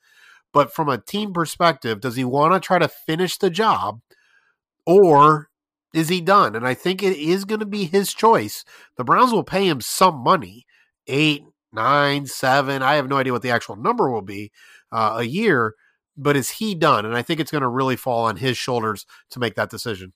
But 0.52 0.72
from 0.72 0.88
a 0.88 0.98
team 0.98 1.32
perspective, 1.32 2.00
does 2.00 2.16
he 2.16 2.24
want 2.24 2.54
to 2.54 2.60
try 2.60 2.78
to 2.78 2.88
finish 2.88 3.38
the 3.38 3.50
job 3.50 4.00
or 4.84 5.48
is 5.92 6.08
he 6.08 6.20
done? 6.20 6.56
And 6.56 6.66
I 6.66 6.74
think 6.74 7.02
it 7.02 7.16
is 7.16 7.44
going 7.44 7.60
to 7.60 7.66
be 7.66 7.84
his 7.84 8.12
choice. 8.12 8.64
The 8.96 9.04
Browns 9.04 9.32
will 9.32 9.44
pay 9.44 9.68
him 9.68 9.80
some 9.80 10.16
money 10.16 10.66
eight, 11.06 11.44
nine, 11.72 12.26
seven. 12.26 12.82
I 12.82 12.94
have 12.94 13.08
no 13.08 13.16
idea 13.16 13.32
what 13.32 13.42
the 13.42 13.50
actual 13.50 13.76
number 13.76 14.10
will 14.10 14.22
be 14.22 14.52
uh, 14.92 15.16
a 15.18 15.24
year, 15.24 15.74
but 16.16 16.36
is 16.36 16.50
he 16.50 16.74
done? 16.74 17.04
And 17.04 17.16
I 17.16 17.22
think 17.22 17.40
it's 17.40 17.50
going 17.50 17.62
to 17.62 17.68
really 17.68 17.96
fall 17.96 18.24
on 18.24 18.36
his 18.36 18.56
shoulders 18.56 19.06
to 19.30 19.38
make 19.40 19.54
that 19.54 19.70
decision. 19.70 20.12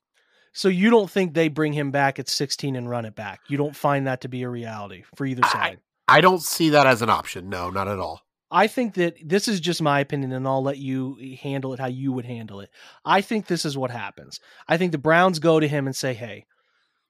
So 0.53 0.69
you 0.69 0.89
don't 0.89 1.11
think 1.11 1.35
they 1.35 1.49
bring 1.49 1.73
him 1.73 1.91
back 1.91 2.19
at 2.19 2.29
16 2.29 2.77
and 2.77 2.89
run 2.89 3.05
it 3.05 3.17
back? 3.17 3.41
You 3.49 3.57
don't 3.57 3.75
find 3.75 4.07
that 4.07 4.21
to 4.21 4.29
be 4.29 4.43
a 4.43 4.49
reality 4.49 5.03
for 5.17 5.27
either 5.27 5.43
side? 5.43 5.81
I, 6.07 6.19
I 6.19 6.21
don't 6.21 6.43
see 6.43 6.71
that 6.71 6.87
as 6.87 7.03
an 7.03 7.11
option. 7.11 7.49
No, 7.49 7.71
not 7.71 7.89
at 7.89 7.99
all. 7.99 8.21
I 8.51 8.69
think 8.69 8.95
that 8.95 9.17
this 9.21 9.49
is 9.49 9.59
just 9.59 9.83
my 9.83 9.99
opinion, 9.99 10.31
and 10.31 10.47
I'll 10.47 10.63
let 10.63 10.79
you 10.79 11.19
eh, 11.21 11.35
handle 11.35 11.73
it 11.73 11.81
how 11.81 11.89
you 11.89 12.13
would 12.13 12.25
handle 12.25 12.61
it. 12.61 12.71
I 13.05 13.21
think 13.21 13.47
this 13.47 13.65
is 13.65 13.77
what 13.77 13.91
happens. 13.91 14.39
I 14.69 14.77
think 14.77 14.93
the 14.93 14.99
Browns 14.99 15.41
go 15.41 15.59
to 15.59 15.67
him 15.67 15.87
and 15.87 15.97
say, 15.97 16.15
"Hey, 16.15 16.47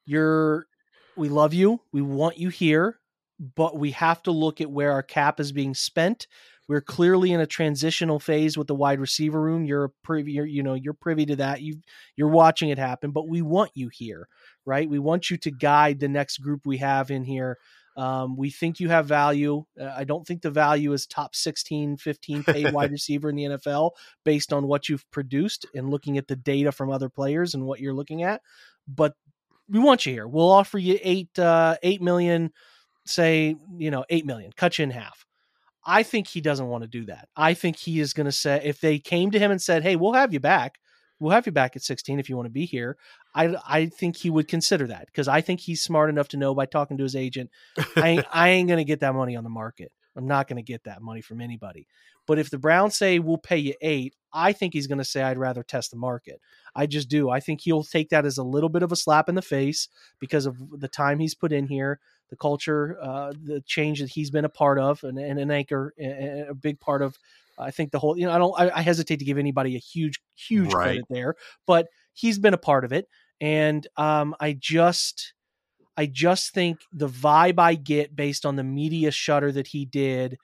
you're, 0.07 0.67
we 1.17 1.29
love 1.29 1.53
you, 1.53 1.81
we 1.93 2.01
want 2.01 2.39
you 2.39 2.49
here, 2.49 2.99
but 3.39 3.77
we 3.77 3.91
have 3.91 4.23
to 4.23 4.31
look 4.31 4.61
at 4.61 4.71
where 4.71 4.93
our 4.93 5.03
cap 5.03 5.39
is 5.41 5.53
being 5.53 5.75
spent. 5.75 6.27
We're 6.69 6.81
clearly 6.81 7.33
in 7.33 7.41
a 7.41 7.47
transitional 7.47 8.19
phase 8.19 8.57
with 8.57 8.67
the 8.67 8.75
wide 8.75 9.01
receiver 9.01 9.41
room. 9.41 9.65
You're 9.65 9.93
privy, 10.03 10.33
you're, 10.33 10.47
you 10.47 10.63
know, 10.63 10.75
you're 10.75 10.95
privy 10.95 11.27
to 11.27 11.37
that. 11.37 11.61
You 11.61 11.77
you're 12.17 12.29
watching 12.29 12.71
it 12.71 12.79
happen, 12.79 13.11
but 13.11 13.29
we 13.29 13.43
want 13.43 13.71
you 13.75 13.89
here, 13.93 14.29
right? 14.65 14.89
We 14.89 14.99
want 14.99 15.31
you 15.31 15.37
to 15.39 15.51
guide 15.51 16.01
the 16.01 16.09
next 16.09 16.39
group 16.39 16.67
we 16.67 16.79
have 16.79 17.11
in 17.11 17.25
here." 17.25 17.59
Um, 17.97 18.37
we 18.37 18.51
think 18.51 18.81
you 18.81 18.89
have 18.89 19.07
value. 19.07 19.65
Uh, 19.81 19.93
I 19.97 20.05
don't 20.05 20.27
think 20.27 20.43
the 20.43 20.51
value 20.51 20.93
is 20.93 21.07
top 21.07 21.35
16, 21.35 21.97
15 21.97 22.43
paid 22.43 22.73
wide 22.73 22.91
receiver 22.93 23.31
in 23.31 23.37
the 23.37 23.45
NFL 23.45 23.93
based 24.25 24.53
on 24.53 24.67
what 24.67 24.89
you've 24.89 25.09
produced 25.11 25.67
and 25.75 25.91
looking 25.91 26.19
at 26.19 26.27
the 26.27 26.37
data 26.37 26.73
from 26.73 26.91
other 26.91 27.09
players 27.09 27.55
and 27.55 27.65
what 27.65 27.81
you're 27.81 27.95
looking 27.95 28.25
at. 28.25 28.43
But 28.89 29.15
we 29.69 29.79
want 29.79 30.07
you 30.07 30.13
here. 30.13 30.27
We'll 30.27 30.51
offer 30.51 30.79
you 30.79 30.99
eight, 31.03 31.39
uh, 31.39 31.77
eight 31.83 32.03
million, 32.03 32.53
say, 33.07 33.57
you 33.77 33.91
know, 33.91 34.05
eight 34.11 34.27
million, 34.27 34.51
cut 34.57 34.79
you 34.79 34.83
in 34.83 34.91
half. 34.91 35.25
I 35.87 36.03
think 36.03 36.29
he 36.29 36.41
doesn't 36.41 36.69
want 36.69 36.83
to 36.83 36.89
do 36.89 37.07
that. 37.07 37.29
I 37.37 37.55
think 37.55 37.77
he 37.77 38.01
is 38.01 38.13
going 38.13 38.27
to 38.27 38.33
say, 38.33 38.61
if 38.65 38.81
they 38.81 38.99
came 38.99 39.31
to 39.31 39.39
him 39.39 39.51
and 39.51 39.61
said, 39.61 39.83
Hey, 39.83 39.97
we'll 39.97 40.13
have 40.15 40.33
you 40.33 40.41
back, 40.41 40.79
we'll 41.21 41.33
have 41.33 41.47
you 41.47 41.53
back 41.53 41.77
at 41.77 41.83
16 41.83 42.19
if 42.19 42.29
you 42.29 42.37
want 42.37 42.47
to 42.47 42.53
be 42.53 42.67
here. 42.67 42.97
I, 43.35 43.57
I 43.69 43.87
think 43.87 44.17
he 44.17 44.31
would 44.31 44.49
consider 44.49 44.87
that 44.89 45.07
because 45.07 45.29
I 45.29 45.41
think 45.41 45.61
he's 45.61 45.83
smart 45.83 46.11
enough 46.11 46.29
to 46.29 46.37
know 46.37 46.55
by 46.55 46.67
talking 46.67 46.97
to 46.99 47.03
his 47.03 47.17
agent, 47.17 47.51
I 47.97 48.09
ain't, 48.09 48.27
I 48.33 48.49
ain't 48.51 48.69
going 48.69 48.79
to 48.79 48.85
get 48.85 49.01
that 49.01 49.15
money 49.15 49.37
on 49.37 49.45
the 49.45 49.51
market. 49.51 49.93
I'm 50.17 50.27
not 50.27 50.47
going 50.47 50.57
to 50.57 50.63
get 50.63 50.85
that 50.85 51.03
money 51.03 51.21
from 51.21 51.41
anybody. 51.41 51.87
But 52.27 52.39
if 52.39 52.51
the 52.51 52.59
Browns 52.59 52.97
say 52.97 53.19
we'll 53.19 53.39
pay 53.39 53.59
you 53.59 53.75
eight, 53.81 54.15
I 54.33 54.53
think 54.53 54.73
he's 54.73 54.87
going 54.87 54.99
to 54.99 55.05
say 55.05 55.23
I'd 55.23 55.39
rather 55.39 55.63
test 55.63 55.91
the 55.91 55.97
market. 55.97 56.41
I 56.75 56.87
just 56.87 57.09
do. 57.09 57.31
I 57.31 57.41
think 57.41 57.61
he'll 57.61 57.85
take 57.85 58.09
that 58.11 58.27
as 58.27 58.39
a 58.39 58.43
little 58.43 58.69
bit 58.69 58.83
of 58.83 58.93
a 58.93 58.97
slap 58.97 59.29
in 59.29 59.35
the 59.35 59.43
face 59.43 59.89
because 60.19 60.47
of 60.47 60.57
the 60.81 60.89
time 60.89 61.21
he's 61.21 61.35
put 61.35 61.53
in 61.53 61.67
here, 61.67 62.01
the 62.31 62.37
culture, 62.37 62.99
uh, 63.01 63.33
the 63.43 63.61
change 63.61 64.01
that 64.01 64.11
he's 64.11 64.31
been 64.31 64.45
a 64.45 64.49
part 64.49 64.79
of, 64.79 65.05
and, 65.05 65.19
and 65.19 65.39
an 65.39 65.51
anchor, 65.51 65.95
a 66.01 66.55
big 66.55 66.81
part 66.81 67.03
of. 67.03 67.19
I 67.57 67.71
think 67.71 67.93
the 67.93 68.01
whole. 68.01 68.19
You 68.19 68.27
know, 68.27 68.33
I 68.33 68.39
don't. 68.39 68.55
I, 68.59 68.79
I 68.79 68.83
hesitate 68.83 69.19
to 69.19 69.25
give 69.25 69.39
anybody 69.39 69.77
a 69.77 69.79
huge, 69.79 70.21
huge 70.35 70.75
right. 70.75 70.85
credit 70.85 71.05
there, 71.09 71.37
but 71.67 71.87
he's 72.13 72.39
been 72.41 72.55
a 72.55 72.59
part 72.59 72.85
of 72.85 72.93
it 72.93 73.09
and 73.41 73.87
um, 73.97 74.35
I 74.41 74.57
just 74.59 75.35
I 75.97 76.07
just 76.07 76.53
think 76.53 76.81
the 76.93 77.09
vibe 77.09 77.59
I 77.59 77.75
get 77.75 78.17
based 78.17 78.45
on 78.47 78.57
the 78.57 78.65
media 78.65 79.11
shutter 79.11 79.53
that 79.53 79.69
he 79.69 79.85
did 79.85 80.39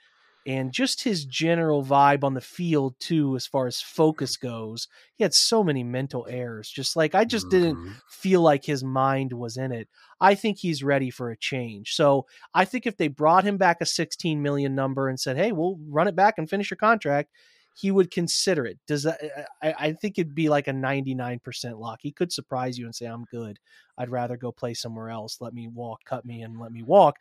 and 0.47 0.73
just 0.73 1.03
his 1.03 1.25
general 1.25 1.85
vibe 1.85 2.25
on 2.25 2.35
the 2.35 2.41
field 2.41 2.95
too 2.99 3.37
as 3.37 3.47
far 3.47 3.67
as 3.67 3.81
focus 3.81 4.37
goes. 4.37 4.89
He 5.15 5.25
had 5.25 5.35
so 5.35 5.63
many 5.63 5.85
mental 5.85 6.27
errors 6.29 6.71
just 6.71 6.97
like 6.97 7.15
i 7.15 7.25
just 7.25 7.47
mm-hmm. 7.47 7.63
didn't 7.63 7.97
feel 8.09 8.41
like 8.41 8.65
his 8.65 8.83
mind 8.83 9.33
was 9.33 9.57
in 9.57 9.73
it. 9.73 9.89
I 10.21 10.35
think 10.35 10.59
he's 10.59 10.83
ready 10.83 11.11
for 11.11 11.31
a 11.31 11.37
change. 11.37 11.95
So 11.95 12.27
i 12.55 12.65
think 12.65 12.87
if 12.87 12.97
they 12.97 13.09
brought 13.09 13.45
him 13.45 13.57
back 13.57 13.79
a 13.81 13.87
16 13.87 14.41
million 14.41 14.75
number 14.75 15.09
and 15.09 15.21
said 15.21 15.37
hey 15.37 15.53
we'll 15.53 15.79
run 15.89 16.09
it 16.09 16.17
back 16.17 16.35
and 16.39 16.49
finish 16.49 16.71
your 16.71 16.79
contract 16.79 17.31
he 17.75 17.91
would 17.91 18.11
consider 18.11 18.67
it. 18.67 18.79
Does 18.87 19.05
that? 19.05 19.21
I, 19.63 19.75
I 19.79 19.93
think 19.93 20.19
it'd 20.19 20.35
be 20.35 20.49
like 20.49 20.69
a 20.69 20.73
99% 20.73 21.79
lock. 21.79 22.01
He 22.03 22.13
could 22.13 22.33
surprise 22.33 22.79
you 22.79 22.85
and 22.87 22.95
say, 22.95 23.07
I'm 23.07 23.25
good. 23.25 23.59
I'd 23.97 24.11
rather 24.11 24.37
go 24.37 24.53
play 24.53 24.75
somewhere 24.75 25.11
else. 25.11 25.41
Let 25.41 25.55
me 25.55 25.69
walk, 25.69 26.01
cut 26.05 26.25
me 26.25 26.43
and 26.43 26.59
let 26.59 26.73
me 26.73 26.83
walk. 26.83 27.17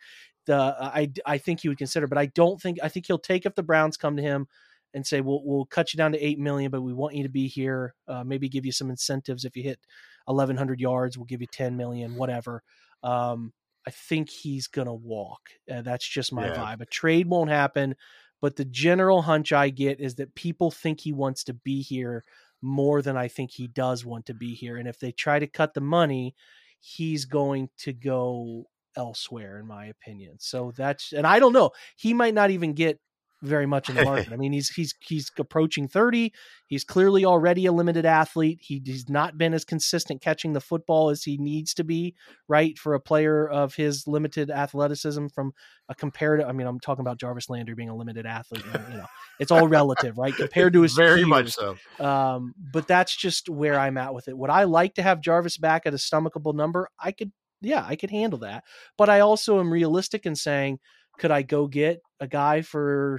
The, 0.46 0.76
I, 0.80 1.10
I 1.24 1.38
think 1.38 1.60
he 1.60 1.68
would 1.68 1.78
consider, 1.78 2.06
but 2.06 2.18
I 2.18 2.26
don't 2.26 2.60
think, 2.60 2.78
I 2.82 2.88
think 2.88 3.06
he'll 3.06 3.18
take 3.18 3.46
if 3.46 3.54
the 3.54 3.62
Browns 3.62 3.96
come 3.96 4.16
to 4.16 4.22
him 4.22 4.48
and 4.94 5.06
say, 5.06 5.20
we'll, 5.20 5.42
we'll 5.44 5.66
cut 5.66 5.92
you 5.92 5.98
down 5.98 6.12
to 6.12 6.24
8 6.24 6.38
million, 6.38 6.70
but 6.70 6.82
we 6.82 6.92
want 6.92 7.14
you 7.14 7.22
to 7.22 7.28
be 7.28 7.46
here. 7.46 7.94
Uh, 8.08 8.24
maybe 8.24 8.48
give 8.48 8.66
you 8.66 8.72
some 8.72 8.90
incentives. 8.90 9.44
If 9.44 9.56
you 9.56 9.62
hit 9.62 9.78
1100 10.24 10.80
yards, 10.80 11.16
we'll 11.16 11.26
give 11.26 11.40
you 11.40 11.46
10 11.46 11.76
million, 11.76 12.16
whatever. 12.16 12.62
Um, 13.02 13.52
I 13.86 13.90
think 13.90 14.28
he's 14.28 14.66
going 14.66 14.86
to 14.86 14.92
walk. 14.92 15.40
Uh, 15.70 15.82
that's 15.82 16.06
just 16.06 16.32
my 16.32 16.48
yeah. 16.48 16.56
vibe. 16.56 16.80
A 16.80 16.86
trade 16.86 17.26
won't 17.26 17.50
happen 17.50 17.94
but 18.40 18.56
the 18.56 18.64
general 18.64 19.22
hunch 19.22 19.52
I 19.52 19.70
get 19.70 20.00
is 20.00 20.14
that 20.16 20.34
people 20.34 20.70
think 20.70 21.00
he 21.00 21.12
wants 21.12 21.44
to 21.44 21.54
be 21.54 21.82
here 21.82 22.24
more 22.62 23.02
than 23.02 23.16
I 23.16 23.28
think 23.28 23.50
he 23.50 23.68
does 23.68 24.04
want 24.04 24.26
to 24.26 24.34
be 24.34 24.54
here. 24.54 24.76
And 24.76 24.88
if 24.88 24.98
they 24.98 25.12
try 25.12 25.38
to 25.38 25.46
cut 25.46 25.74
the 25.74 25.80
money, 25.80 26.34
he's 26.80 27.24
going 27.24 27.68
to 27.78 27.92
go 27.92 28.64
elsewhere, 28.96 29.58
in 29.58 29.66
my 29.66 29.86
opinion. 29.86 30.36
So 30.38 30.72
that's, 30.76 31.12
and 31.12 31.26
I 31.26 31.38
don't 31.38 31.52
know, 31.52 31.70
he 31.96 32.12
might 32.14 32.34
not 32.34 32.50
even 32.50 32.72
get 32.72 32.98
very 33.42 33.66
much 33.66 33.88
in 33.88 33.94
the 33.94 34.04
market. 34.04 34.32
I 34.32 34.36
mean, 34.36 34.52
he's 34.52 34.70
he's 34.70 34.94
he's 35.00 35.30
approaching 35.38 35.88
30. 35.88 36.32
He's 36.66 36.84
clearly 36.84 37.24
already 37.24 37.66
a 37.66 37.72
limited 37.72 38.06
athlete. 38.06 38.58
He, 38.62 38.80
he's 38.84 39.08
not 39.08 39.36
been 39.36 39.54
as 39.54 39.64
consistent 39.64 40.22
catching 40.22 40.52
the 40.52 40.60
football 40.60 41.10
as 41.10 41.24
he 41.24 41.36
needs 41.36 41.74
to 41.74 41.84
be, 41.84 42.14
right, 42.48 42.78
for 42.78 42.94
a 42.94 43.00
player 43.00 43.48
of 43.48 43.74
his 43.74 44.06
limited 44.06 44.50
athleticism 44.50 45.26
from 45.34 45.52
a 45.88 45.94
comparative 45.94 46.48
I 46.48 46.52
mean, 46.52 46.66
I'm 46.66 46.80
talking 46.80 47.02
about 47.02 47.18
Jarvis 47.18 47.50
Landry 47.50 47.74
being 47.74 47.88
a 47.88 47.96
limited 47.96 48.26
athlete, 48.26 48.64
you 48.64 48.96
know. 48.96 49.06
It's 49.38 49.50
all 49.50 49.66
relative, 49.68 50.18
right? 50.18 50.34
Compared 50.34 50.74
to 50.74 50.82
his 50.82 50.94
Very 50.94 51.24
much 51.24 51.52
so. 51.52 51.76
Um, 51.98 52.54
but 52.72 52.86
that's 52.86 53.16
just 53.16 53.48
where 53.48 53.78
I'm 53.78 53.96
at 53.96 54.14
with 54.14 54.28
it. 54.28 54.36
Would 54.36 54.50
I 54.50 54.64
like 54.64 54.94
to 54.94 55.02
have 55.02 55.20
Jarvis 55.20 55.56
back 55.56 55.86
at 55.86 55.94
a 55.94 55.96
stomachable 55.96 56.54
number? 56.54 56.88
I 56.98 57.12
could 57.12 57.32
yeah, 57.62 57.84
I 57.86 57.96
could 57.96 58.10
handle 58.10 58.38
that. 58.40 58.64
But 58.96 59.08
I 59.08 59.20
also 59.20 59.60
am 59.60 59.72
realistic 59.72 60.26
in 60.26 60.34
saying 60.34 60.78
could 61.18 61.30
I 61.30 61.42
go 61.42 61.66
get 61.66 62.00
a 62.20 62.28
guy 62.28 62.62
for 62.62 63.18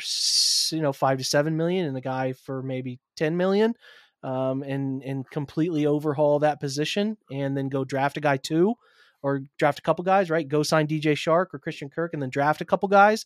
you 0.71 0.81
know 0.81 0.93
five 0.93 1.17
to 1.17 1.23
seven 1.23 1.57
million 1.57 1.85
and 1.85 1.97
a 1.97 2.01
guy 2.01 2.33
for 2.33 2.61
maybe 2.61 2.99
ten 3.15 3.37
million, 3.37 3.73
um, 4.23 4.63
and 4.63 5.03
and 5.03 5.29
completely 5.29 5.85
overhaul 5.85 6.39
that 6.39 6.59
position 6.59 7.17
and 7.31 7.57
then 7.57 7.69
go 7.69 7.83
draft 7.83 8.17
a 8.17 8.21
guy 8.21 8.37
too, 8.37 8.75
or 9.21 9.41
draft 9.57 9.79
a 9.79 9.83
couple 9.83 10.03
guys, 10.03 10.29
right? 10.29 10.47
Go 10.47 10.63
sign 10.63 10.87
DJ 10.87 11.13
Chark 11.13 11.47
or 11.53 11.59
Christian 11.59 11.89
Kirk 11.89 12.13
and 12.13 12.21
then 12.21 12.29
draft 12.29 12.61
a 12.61 12.65
couple 12.65 12.89
guys. 12.89 13.25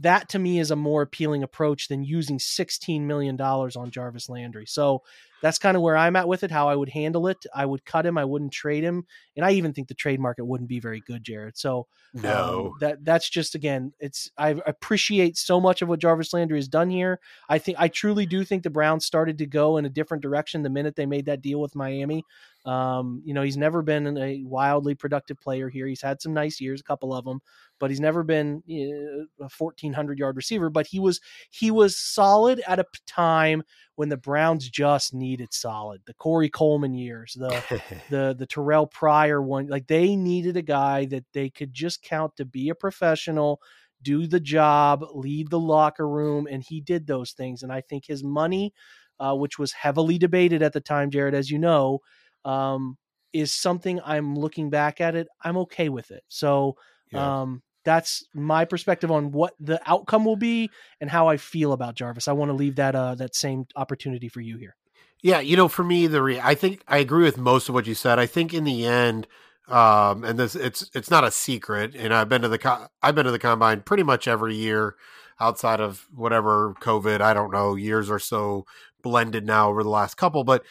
That 0.00 0.28
to 0.30 0.38
me 0.38 0.58
is 0.58 0.70
a 0.70 0.76
more 0.76 1.02
appealing 1.02 1.42
approach 1.42 1.88
than 1.88 2.02
using 2.02 2.38
sixteen 2.38 3.06
million 3.06 3.36
dollars 3.36 3.76
on 3.76 3.90
Jarvis 3.90 4.28
Landry. 4.28 4.66
So 4.66 5.02
that's 5.42 5.58
kind 5.58 5.76
of 5.76 5.82
where 5.82 5.96
I'm 5.96 6.16
at 6.16 6.28
with 6.28 6.44
it. 6.44 6.50
How 6.50 6.68
I 6.68 6.76
would 6.76 6.90
handle 6.90 7.26
it. 7.26 7.38
I 7.54 7.64
would 7.64 7.84
cut 7.84 8.04
him. 8.04 8.18
I 8.18 8.24
wouldn't 8.24 8.52
trade 8.52 8.84
him, 8.84 9.04
and 9.36 9.44
I 9.44 9.52
even 9.52 9.72
think 9.72 9.88
the 9.88 9.94
trade 9.94 10.20
market 10.20 10.44
wouldn't 10.44 10.68
be 10.68 10.80
very 10.80 11.02
good, 11.06 11.24
Jared. 11.24 11.56
So 11.56 11.86
no, 12.12 12.66
um, 12.66 12.72
that 12.80 13.04
that's 13.04 13.28
just 13.28 13.54
again, 13.54 13.92
it's 14.00 14.30
I 14.36 14.60
appreciate 14.66 15.36
so 15.36 15.60
much 15.60 15.82
of 15.82 15.88
what 15.88 16.00
Jarvis 16.00 16.32
Landry 16.32 16.58
has 16.58 16.68
done 16.68 16.90
here. 16.90 17.20
I 17.48 17.58
think 17.58 17.78
I 17.80 17.88
truly 17.88 18.26
do 18.26 18.44
think 18.44 18.62
the 18.62 18.70
Browns 18.70 19.06
started 19.06 19.38
to 19.38 19.46
go 19.46 19.76
in 19.76 19.84
a 19.84 19.90
different 19.90 20.22
direction 20.22 20.62
the 20.62 20.70
minute 20.70 20.96
they 20.96 21.06
made 21.06 21.26
that 21.26 21.42
deal 21.42 21.60
with 21.60 21.76
Miami. 21.76 22.24
Um, 22.66 23.22
you 23.24 23.32
know, 23.32 23.42
he's 23.42 23.56
never 23.56 23.80
been 23.80 24.18
a 24.18 24.42
wildly 24.44 24.94
productive 24.94 25.40
player 25.40 25.68
here. 25.68 25.86
He's 25.86 26.02
had 26.02 26.20
some 26.20 26.34
nice 26.34 26.60
years, 26.60 26.80
a 26.80 26.84
couple 26.84 27.14
of 27.14 27.24
them, 27.24 27.40
but 27.78 27.90
he's 27.90 28.00
never 28.00 28.22
been 28.22 28.62
know, 28.66 29.26
a 29.40 29.48
1400 29.56 30.18
yard 30.18 30.36
receiver. 30.36 30.68
But 30.68 30.86
he 30.86 31.00
was 31.00 31.20
he 31.50 31.70
was 31.70 31.96
solid 31.96 32.62
at 32.66 32.78
a 32.78 32.84
time 33.06 33.62
when 33.96 34.10
the 34.10 34.16
Browns 34.18 34.68
just 34.68 35.14
needed 35.14 35.52
solid. 35.52 36.02
The 36.04 36.14
Corey 36.14 36.50
Coleman 36.50 36.94
years, 36.94 37.34
the 37.38 37.80
the 38.10 38.34
the 38.38 38.46
Terrell 38.46 38.86
Pryor 38.86 39.40
one, 39.40 39.68
like 39.68 39.86
they 39.86 40.14
needed 40.14 40.56
a 40.56 40.62
guy 40.62 41.06
that 41.06 41.24
they 41.32 41.48
could 41.48 41.72
just 41.72 42.02
count 42.02 42.36
to 42.36 42.44
be 42.44 42.68
a 42.68 42.74
professional, 42.74 43.60
do 44.02 44.26
the 44.26 44.40
job, 44.40 45.04
lead 45.14 45.48
the 45.48 45.58
locker 45.58 46.08
room, 46.08 46.46
and 46.50 46.62
he 46.62 46.80
did 46.82 47.06
those 47.06 47.32
things. 47.32 47.62
And 47.62 47.72
I 47.72 47.80
think 47.80 48.04
his 48.06 48.22
money, 48.22 48.74
uh, 49.18 49.34
which 49.34 49.58
was 49.58 49.72
heavily 49.72 50.18
debated 50.18 50.62
at 50.62 50.74
the 50.74 50.80
time, 50.80 51.10
Jared, 51.10 51.34
as 51.34 51.50
you 51.50 51.58
know, 51.58 52.00
um, 52.44 52.96
is 53.32 53.52
something 53.52 54.00
I'm 54.04 54.34
looking 54.36 54.70
back 54.70 55.00
at 55.00 55.14
it. 55.14 55.28
I'm 55.42 55.56
okay 55.58 55.88
with 55.88 56.10
it. 56.10 56.22
So 56.28 56.76
yeah. 57.12 57.42
um, 57.42 57.62
that's 57.84 58.24
my 58.34 58.64
perspective 58.64 59.10
on 59.10 59.32
what 59.32 59.54
the 59.58 59.80
outcome 59.86 60.24
will 60.24 60.36
be 60.36 60.70
and 61.00 61.10
how 61.10 61.28
I 61.28 61.36
feel 61.36 61.72
about 61.72 61.94
Jarvis. 61.94 62.28
I 62.28 62.32
want 62.32 62.50
to 62.50 62.54
leave 62.54 62.76
that 62.76 62.94
uh, 62.94 63.14
that 63.16 63.34
same 63.34 63.66
opportunity 63.76 64.28
for 64.28 64.40
you 64.40 64.58
here. 64.58 64.76
Yeah, 65.22 65.40
you 65.40 65.56
know, 65.56 65.68
for 65.68 65.84
me, 65.84 66.06
the 66.06 66.22
re- 66.22 66.40
I 66.40 66.54
think 66.54 66.82
I 66.88 66.98
agree 66.98 67.24
with 67.24 67.36
most 67.36 67.68
of 67.68 67.74
what 67.74 67.86
you 67.86 67.94
said. 67.94 68.18
I 68.18 68.26
think 68.26 68.54
in 68.54 68.64
the 68.64 68.86
end, 68.86 69.26
um, 69.68 70.24
and 70.24 70.38
this 70.38 70.54
it's 70.54 70.90
it's 70.94 71.10
not 71.10 71.24
a 71.24 71.30
secret. 71.30 71.94
And 71.94 72.12
I've 72.12 72.28
been 72.28 72.42
to 72.42 72.48
the 72.48 72.58
co- 72.58 72.86
I've 73.02 73.14
been 73.14 73.26
to 73.26 73.30
the 73.30 73.38
combine 73.38 73.82
pretty 73.82 74.02
much 74.02 74.26
every 74.26 74.54
year, 74.54 74.96
outside 75.38 75.80
of 75.80 76.06
whatever 76.14 76.74
COVID. 76.80 77.20
I 77.20 77.34
don't 77.34 77.52
know 77.52 77.74
years 77.74 78.10
or 78.10 78.18
so 78.18 78.66
blended 79.02 79.46
now 79.46 79.70
over 79.70 79.82
the 79.82 79.88
last 79.88 80.16
couple, 80.16 80.44
but 80.44 80.64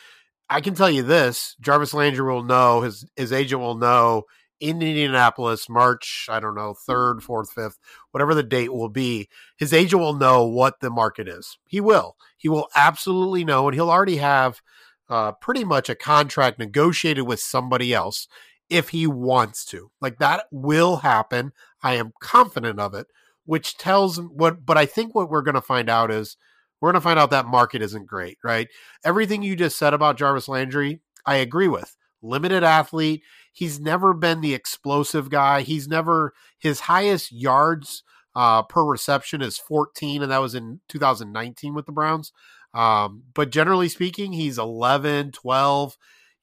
I 0.50 0.62
can 0.62 0.76
tell 0.76 0.90
you 0.90 1.04
this: 1.04 1.56
Jarvis 1.62 1.94
Landry 1.94 2.26
will 2.26 2.44
know 2.44 2.82
his 2.82 3.06
his 3.16 3.32
agent 3.32 3.62
will 3.62 3.76
know 3.76 4.24
in 4.60 4.82
Indianapolis, 4.82 5.70
March, 5.70 6.28
I 6.30 6.40
don't 6.40 6.56
know, 6.56 6.74
third, 6.74 7.24
fourth, 7.24 7.52
fifth, 7.52 7.80
whatever 8.12 8.36
the 8.36 8.44
date 8.44 8.74
will 8.74 8.90
be, 8.90 9.30
his 9.58 9.74
agent 9.74 10.02
will 10.02 10.14
know 10.14 10.46
what 10.46 10.82
the 10.82 10.90
market 10.90 11.28
is. 11.28 11.58
He 11.66 11.80
will. 11.80 12.18
He 12.38 12.50
will 12.50 12.68
absolutely 12.76 13.46
know, 13.46 13.68
and 13.68 13.76
he'll 13.76 13.90
already 13.90 14.18
have 14.18 14.62
uh, 15.10 15.32
pretty 15.34 15.64
much 15.64 15.90
a 15.90 15.96
contract 15.96 16.60
negotiated 16.60 17.26
with 17.26 17.40
somebody 17.40 17.94
else 17.94 18.28
if 18.70 18.90
he 18.90 19.08
wants 19.08 19.66
to. 19.66 19.92
Like 20.02 20.20
that 20.20 20.46
will 20.52 20.98
happen. 20.98 21.54
I 21.82 21.96
am 21.96 22.14
confident 22.20 22.80
of 22.80 22.94
it, 22.94 23.08
which 23.46 23.78
tells 23.78 24.20
what, 24.20 24.66
but 24.66 24.78
I 24.78 24.86
think 24.86 25.16
what 25.16 25.30
we're 25.30 25.42
going 25.42 25.56
to 25.56 25.62
find 25.62 25.90
out 25.90 26.12
is 26.12 26.38
we're 26.80 26.92
going 26.92 27.02
to 27.02 27.04
find 27.04 27.20
out 27.20 27.32
that 27.32 27.46
market 27.46 27.82
isn't 27.82 28.08
great, 28.08 28.38
right? 28.44 28.68
Everything 29.04 29.44
you 29.44 29.56
just 29.56 29.78
said 29.78 29.94
about 29.94 30.18
Jarvis 30.18 30.48
Landry, 30.48 31.02
I 31.26 31.36
agree 31.36 31.68
with. 31.68 31.96
Limited 32.22 32.64
athlete. 32.64 33.24
He's 33.52 33.80
never 33.80 34.14
been 34.14 34.42
the 34.42 34.54
explosive 34.54 35.30
guy. 35.30 35.62
He's 35.62 35.88
never, 35.88 36.34
his 36.58 36.82
highest 36.82 37.32
yards 37.32 38.04
uh, 38.36 38.64
per 38.64 38.84
reception 38.84 39.42
is 39.42 39.58
14, 39.58 40.22
and 40.22 40.32
that 40.32 40.42
was 40.42 40.56
in 40.56 40.82
2019 40.90 41.74
with 41.74 41.86
the 41.86 41.92
Browns. 41.92 42.32
Um, 42.74 43.24
but 43.34 43.50
generally 43.50 43.90
speaking, 43.90 44.34
he's 44.34 44.58
11, 44.58 45.32
12 45.32 45.98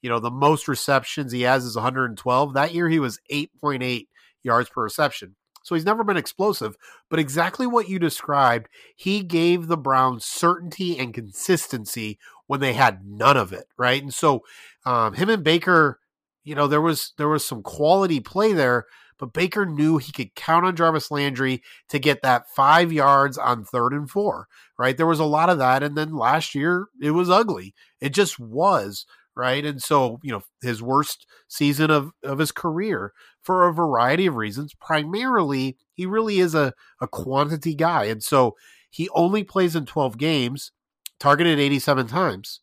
you 0.06 0.10
know, 0.10 0.20
the 0.20 0.30
most 0.30 0.68
receptions 0.68 1.32
he 1.32 1.42
has 1.42 1.64
is 1.64 1.74
112. 1.74 2.54
That 2.54 2.72
year 2.72 2.88
he 2.88 3.00
was 3.00 3.18
8.8 3.28 4.06
yards 4.44 4.70
per 4.70 4.84
reception. 4.84 5.34
So 5.66 5.74
he's 5.74 5.84
never 5.84 6.04
been 6.04 6.16
explosive, 6.16 6.76
but 7.10 7.18
exactly 7.18 7.66
what 7.66 7.88
you 7.88 7.98
described, 7.98 8.68
he 8.94 9.24
gave 9.24 9.66
the 9.66 9.76
Browns 9.76 10.24
certainty 10.24 10.96
and 10.96 11.12
consistency 11.12 12.20
when 12.46 12.60
they 12.60 12.74
had 12.74 13.04
none 13.04 13.36
of 13.36 13.52
it, 13.52 13.66
right? 13.76 14.00
And 14.00 14.14
so 14.14 14.44
um, 14.84 15.14
him 15.14 15.28
and 15.28 15.42
Baker, 15.42 15.98
you 16.44 16.54
know, 16.54 16.68
there 16.68 16.80
was 16.80 17.14
there 17.18 17.28
was 17.28 17.44
some 17.44 17.64
quality 17.64 18.20
play 18.20 18.52
there, 18.52 18.84
but 19.18 19.32
Baker 19.32 19.66
knew 19.66 19.98
he 19.98 20.12
could 20.12 20.36
count 20.36 20.64
on 20.64 20.76
Jarvis 20.76 21.10
Landry 21.10 21.64
to 21.88 21.98
get 21.98 22.22
that 22.22 22.44
five 22.54 22.92
yards 22.92 23.36
on 23.36 23.64
third 23.64 23.92
and 23.92 24.08
four, 24.08 24.46
right? 24.78 24.96
There 24.96 25.04
was 25.04 25.18
a 25.18 25.24
lot 25.24 25.50
of 25.50 25.58
that, 25.58 25.82
and 25.82 25.98
then 25.98 26.14
last 26.14 26.54
year 26.54 26.86
it 27.02 27.10
was 27.10 27.28
ugly. 27.28 27.74
It 28.00 28.10
just 28.10 28.38
was, 28.38 29.04
right? 29.36 29.64
And 29.64 29.82
so, 29.82 30.18
you 30.22 30.32
know, 30.32 30.42
his 30.62 30.82
worst 30.82 31.26
season 31.46 31.90
of, 31.90 32.10
of 32.24 32.38
his 32.38 32.52
career 32.52 33.12
for 33.42 33.68
a 33.68 33.72
variety 33.72 34.26
of 34.26 34.36
reasons. 34.36 34.74
Primarily, 34.80 35.76
he 35.92 36.06
really 36.06 36.38
is 36.38 36.54
a, 36.54 36.72
a 37.00 37.06
quantity 37.06 37.74
guy. 37.74 38.04
And 38.04 38.22
so 38.22 38.56
he 38.90 39.08
only 39.10 39.44
plays 39.44 39.76
in 39.76 39.84
12 39.84 40.16
games, 40.16 40.72
targeted 41.20 41.58
87 41.58 42.06
times. 42.06 42.60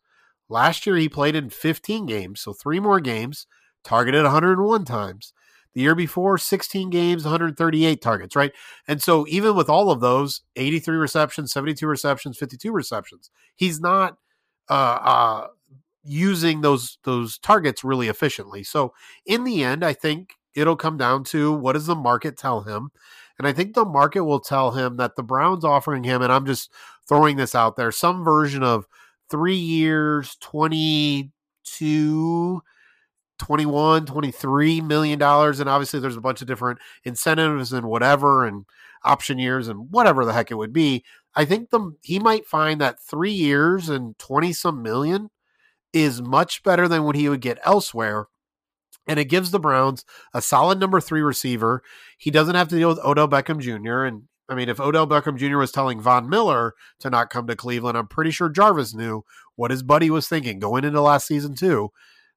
Last 0.49 0.85
year, 0.85 0.97
he 0.97 1.07
played 1.07 1.35
in 1.35 1.49
15 1.49 2.05
games, 2.05 2.41
so 2.41 2.53
three 2.53 2.79
more 2.79 2.99
games, 2.99 3.47
targeted 3.83 4.23
101 4.23 4.85
times. 4.85 5.33
The 5.73 5.81
year 5.81 5.95
before, 5.95 6.37
16 6.37 6.89
games, 6.91 7.23
138 7.23 8.01
targets, 8.01 8.35
right? 8.35 8.51
And 8.87 9.01
so, 9.01 9.25
even 9.27 9.55
with 9.55 9.69
all 9.69 9.89
of 9.89 10.01
those 10.01 10.41
83 10.55 10.97
receptions, 10.97 11.51
72 11.51 11.87
receptions, 11.87 12.37
52 12.37 12.71
receptions, 12.71 13.31
he's 13.55 13.79
not 13.79 14.17
uh, 14.69 14.99
uh, 15.01 15.47
using 16.03 16.61
those 16.61 16.97
those 17.03 17.37
targets 17.39 17.83
really 17.83 18.07
efficiently. 18.09 18.63
So 18.63 18.93
in 19.25 19.43
the 19.43 19.63
end, 19.63 19.83
I 19.85 19.93
think 19.93 20.33
it'll 20.55 20.75
come 20.75 20.97
down 20.97 21.23
to 21.25 21.51
what 21.53 21.73
does 21.73 21.87
the 21.87 21.95
market 21.95 22.37
tell 22.37 22.61
him? 22.61 22.91
And 23.39 23.47
I 23.47 23.53
think 23.53 23.73
the 23.73 23.85
market 23.85 24.23
will 24.23 24.39
tell 24.39 24.71
him 24.71 24.97
that 24.97 25.15
the 25.15 25.23
Browns 25.23 25.65
offering 25.65 26.03
him, 26.03 26.21
and 26.21 26.31
I'm 26.31 26.45
just 26.45 26.71
throwing 27.07 27.37
this 27.37 27.55
out 27.55 27.75
there, 27.75 27.91
some 27.91 28.23
version 28.23 28.63
of 28.63 28.85
three 29.29 29.55
years, 29.55 30.37
22, 30.41 32.61
21, 33.39 34.05
23 34.05 34.81
million 34.81 35.19
dollars. 35.19 35.59
And 35.59 35.69
obviously 35.69 35.99
there's 35.99 36.17
a 36.17 36.21
bunch 36.21 36.41
of 36.41 36.47
different 36.47 36.79
incentives 37.03 37.73
and 37.73 37.87
whatever 37.87 38.45
and 38.45 38.65
option 39.03 39.39
years 39.39 39.67
and 39.67 39.91
whatever 39.91 40.25
the 40.25 40.33
heck 40.33 40.51
it 40.51 40.55
would 40.55 40.73
be. 40.73 41.03
I 41.35 41.45
think 41.45 41.71
the 41.71 41.95
he 42.03 42.19
might 42.19 42.45
find 42.45 42.79
that 42.81 42.99
three 43.01 43.31
years 43.31 43.89
and 43.89 44.17
20 44.19 44.53
some 44.53 44.83
million 44.83 45.29
is 45.93 46.21
much 46.21 46.63
better 46.63 46.87
than 46.87 47.03
what 47.03 47.15
he 47.15 47.29
would 47.29 47.41
get 47.41 47.59
elsewhere. 47.63 48.27
And 49.07 49.19
it 49.19 49.25
gives 49.25 49.51
the 49.51 49.59
Browns 49.59 50.05
a 50.33 50.41
solid 50.41 50.79
number 50.79 50.99
three 50.99 51.21
receiver. 51.21 51.83
He 52.17 52.31
doesn't 52.31 52.55
have 52.55 52.69
to 52.69 52.77
deal 52.77 52.89
with 52.89 52.99
Odell 52.99 53.27
Beckham 53.27 53.59
Jr. 53.59 54.03
And 54.03 54.23
I 54.49 54.55
mean, 54.55 54.69
if 54.69 54.79
Odell 54.79 55.07
Beckham 55.07 55.37
Jr. 55.37 55.57
was 55.57 55.71
telling 55.71 56.01
Von 56.01 56.29
Miller 56.29 56.73
to 56.99 57.09
not 57.09 57.29
come 57.29 57.47
to 57.47 57.55
Cleveland, 57.55 57.97
I'm 57.97 58.07
pretty 58.07 58.31
sure 58.31 58.49
Jarvis 58.49 58.93
knew 58.93 59.23
what 59.55 59.71
his 59.71 59.83
buddy 59.83 60.09
was 60.09 60.27
thinking 60.27 60.59
going 60.59 60.83
into 60.83 61.01
last 61.01 61.27
season, 61.27 61.55
too. 61.55 61.91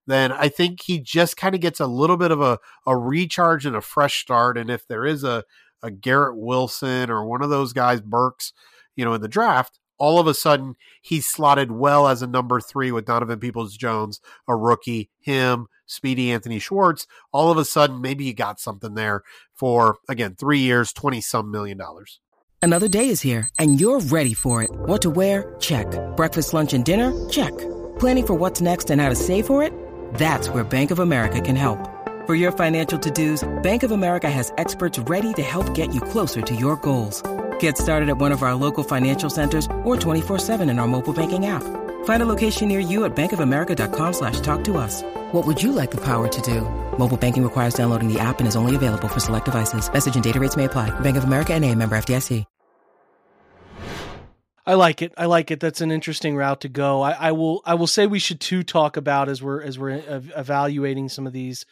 Then 0.07 0.31
I 0.33 0.49
think 0.49 0.83
he 0.83 1.01
just 1.01 1.37
kind 1.37 1.55
of 1.55 1.61
gets 1.61 1.81
a 1.81 1.87
little 1.87 2.17
bit 2.17 2.31
of 2.31 2.41
a, 2.41 2.59
a 2.87 2.97
recharge 2.97 3.67
and 3.67 3.75
a 3.75 3.81
fresh 3.81 4.21
start. 4.23 4.57
And 4.57 4.71
if 4.71 4.87
there 4.87 5.05
is 5.05 5.25
a, 5.25 5.45
a 5.83 5.91
Garrett 5.91 6.37
Wilson 6.37 7.11
or 7.11 7.25
one 7.25 7.43
of 7.43 7.51
those 7.51 7.73
guys, 7.73 8.01
Burks, 8.01 8.53
you 8.95 9.05
know, 9.05 9.15
in 9.15 9.21
the 9.21 9.29
draft, 9.29 9.81
all 9.99 10.19
of 10.19 10.27
a 10.27 10.35
sudden 10.35 10.77
he's 11.03 11.27
slotted 11.27 11.73
well 11.73 12.09
as 12.09 12.23
a 12.23 12.27
number 12.27 12.61
three 12.61 12.93
with 12.93 13.07
Donovan 13.07 13.41
Peoples 13.41 13.77
Jones, 13.77 14.21
a 14.49 14.57
rookie, 14.57 15.11
him, 15.21 15.67
Speedy 15.87 16.31
Anthony 16.33 16.59
Schwartz. 16.59 17.07
All 17.33 17.51
of 17.51 17.59
a 17.59 17.65
sudden, 17.65 18.01
maybe 18.01 18.25
you 18.25 18.35
got 18.35 18.61
something 18.61 18.95
there 18.95 19.23
for, 19.55 19.99
again, 20.09 20.35
three 20.35 20.59
years, 20.59 20.93
20 20.93 21.21
some 21.21 21.51
million 21.51 21.79
dollars. 21.79 22.21
Another 22.63 22.89
day 22.89 23.11
is 23.11 23.21
here 23.21 23.49
and 23.59 23.81
you're 23.81 24.01
ready 24.01 24.35
for 24.35 24.63
it. 24.63 24.71
What 24.73 25.03
to 25.03 25.11
wear? 25.11 25.55
Check. 25.61 25.87
Breakfast, 26.17 26.53
lunch, 26.53 26.75
and 26.75 26.85
dinner? 26.85 27.13
Check. 27.29 27.57
Planning 28.01 28.27
for 28.27 28.35
what's 28.35 28.61
next 28.61 28.91
and 28.91 29.01
how 29.01 29.09
to 29.09 29.15
save 29.15 29.47
for 29.47 29.63
it? 29.63 29.73
That's 30.15 30.49
where 30.49 30.65
Bank 30.65 30.91
of 30.91 30.99
America 30.99 31.41
can 31.41 31.57
help. 31.57 31.79
For 32.27 32.35
your 32.35 32.51
financial 32.51 32.99
to 32.99 33.11
dos, 33.11 33.49
Bank 33.63 33.85
of 33.85 33.93
America 33.93 34.29
has 34.29 34.53
experts 34.59 34.99
ready 34.99 35.33
to 35.35 35.43
help 35.43 35.75
get 35.75 35.95
you 35.95 36.01
closer 36.01 36.43
to 36.43 36.55
your 36.57 36.75
goals. 36.77 37.23
Get 37.61 37.79
started 37.79 38.09
at 38.09 38.19
one 38.19 38.33
of 38.33 38.43
our 38.43 38.57
local 38.57 38.83
financial 38.83 39.31
centers 39.31 39.67
or 39.85 39.97
24-7 39.97 40.69
in 40.69 40.81
our 40.81 40.89
mobile 40.89 41.13
banking 41.13 41.47
app. 41.47 41.63
Find 42.05 42.23
a 42.23 42.27
location 42.27 42.67
near 42.67 42.81
you 42.81 43.05
at 43.05 43.15
bankofamerica.com 43.15 44.13
slash 44.13 44.41
talk 44.41 44.65
to 44.65 44.77
us. 44.77 45.03
What 45.33 45.47
would 45.47 45.63
you 45.63 45.71
like 45.71 45.93
the 45.93 46.05
power 46.05 46.27
to 46.27 46.41
do? 46.43 46.63
Mobile 46.99 47.17
banking 47.17 47.45
requires 47.45 47.75
downloading 47.75 48.13
the 48.13 48.19
app 48.19 48.41
and 48.41 48.49
is 48.49 48.57
only 48.57 48.75
available 48.75 49.07
for 49.07 49.21
select 49.21 49.45
devices. 49.45 49.93
Message 49.93 50.17
and 50.17 50.25
data 50.25 50.41
rates 50.41 50.57
may 50.57 50.65
apply. 50.65 50.91
Bank 51.01 51.17
of 51.17 51.23
America 51.23 51.55
and 51.55 51.65
a 51.65 51.73
member 51.73 51.97
FDIC. 51.97 52.45
I 54.69 54.75
like 54.75 55.01
it. 55.01 55.15
I 55.17 55.27
like 55.27 55.53
it. 55.53 55.61
That's 55.61 55.81
an 55.81 55.93
interesting 55.93 56.35
route 56.35 56.63
to 56.63 56.69
go. 56.69 57.01
I, 57.01 57.13
I 57.13 57.33
will. 57.33 57.63
I 57.65 57.75
will 57.75 57.87
say 57.87 58.09
we 58.09 58.19
should 58.19 58.41
too 58.41 58.65
talk 58.65 58.97
about 58.97 59.29
as 59.29 59.41
we're 59.41 59.63
as 59.63 59.79
we're 59.79 60.03
evaluating 60.09 61.09
some 61.09 61.25
of 61.25 61.33
these 61.33 61.65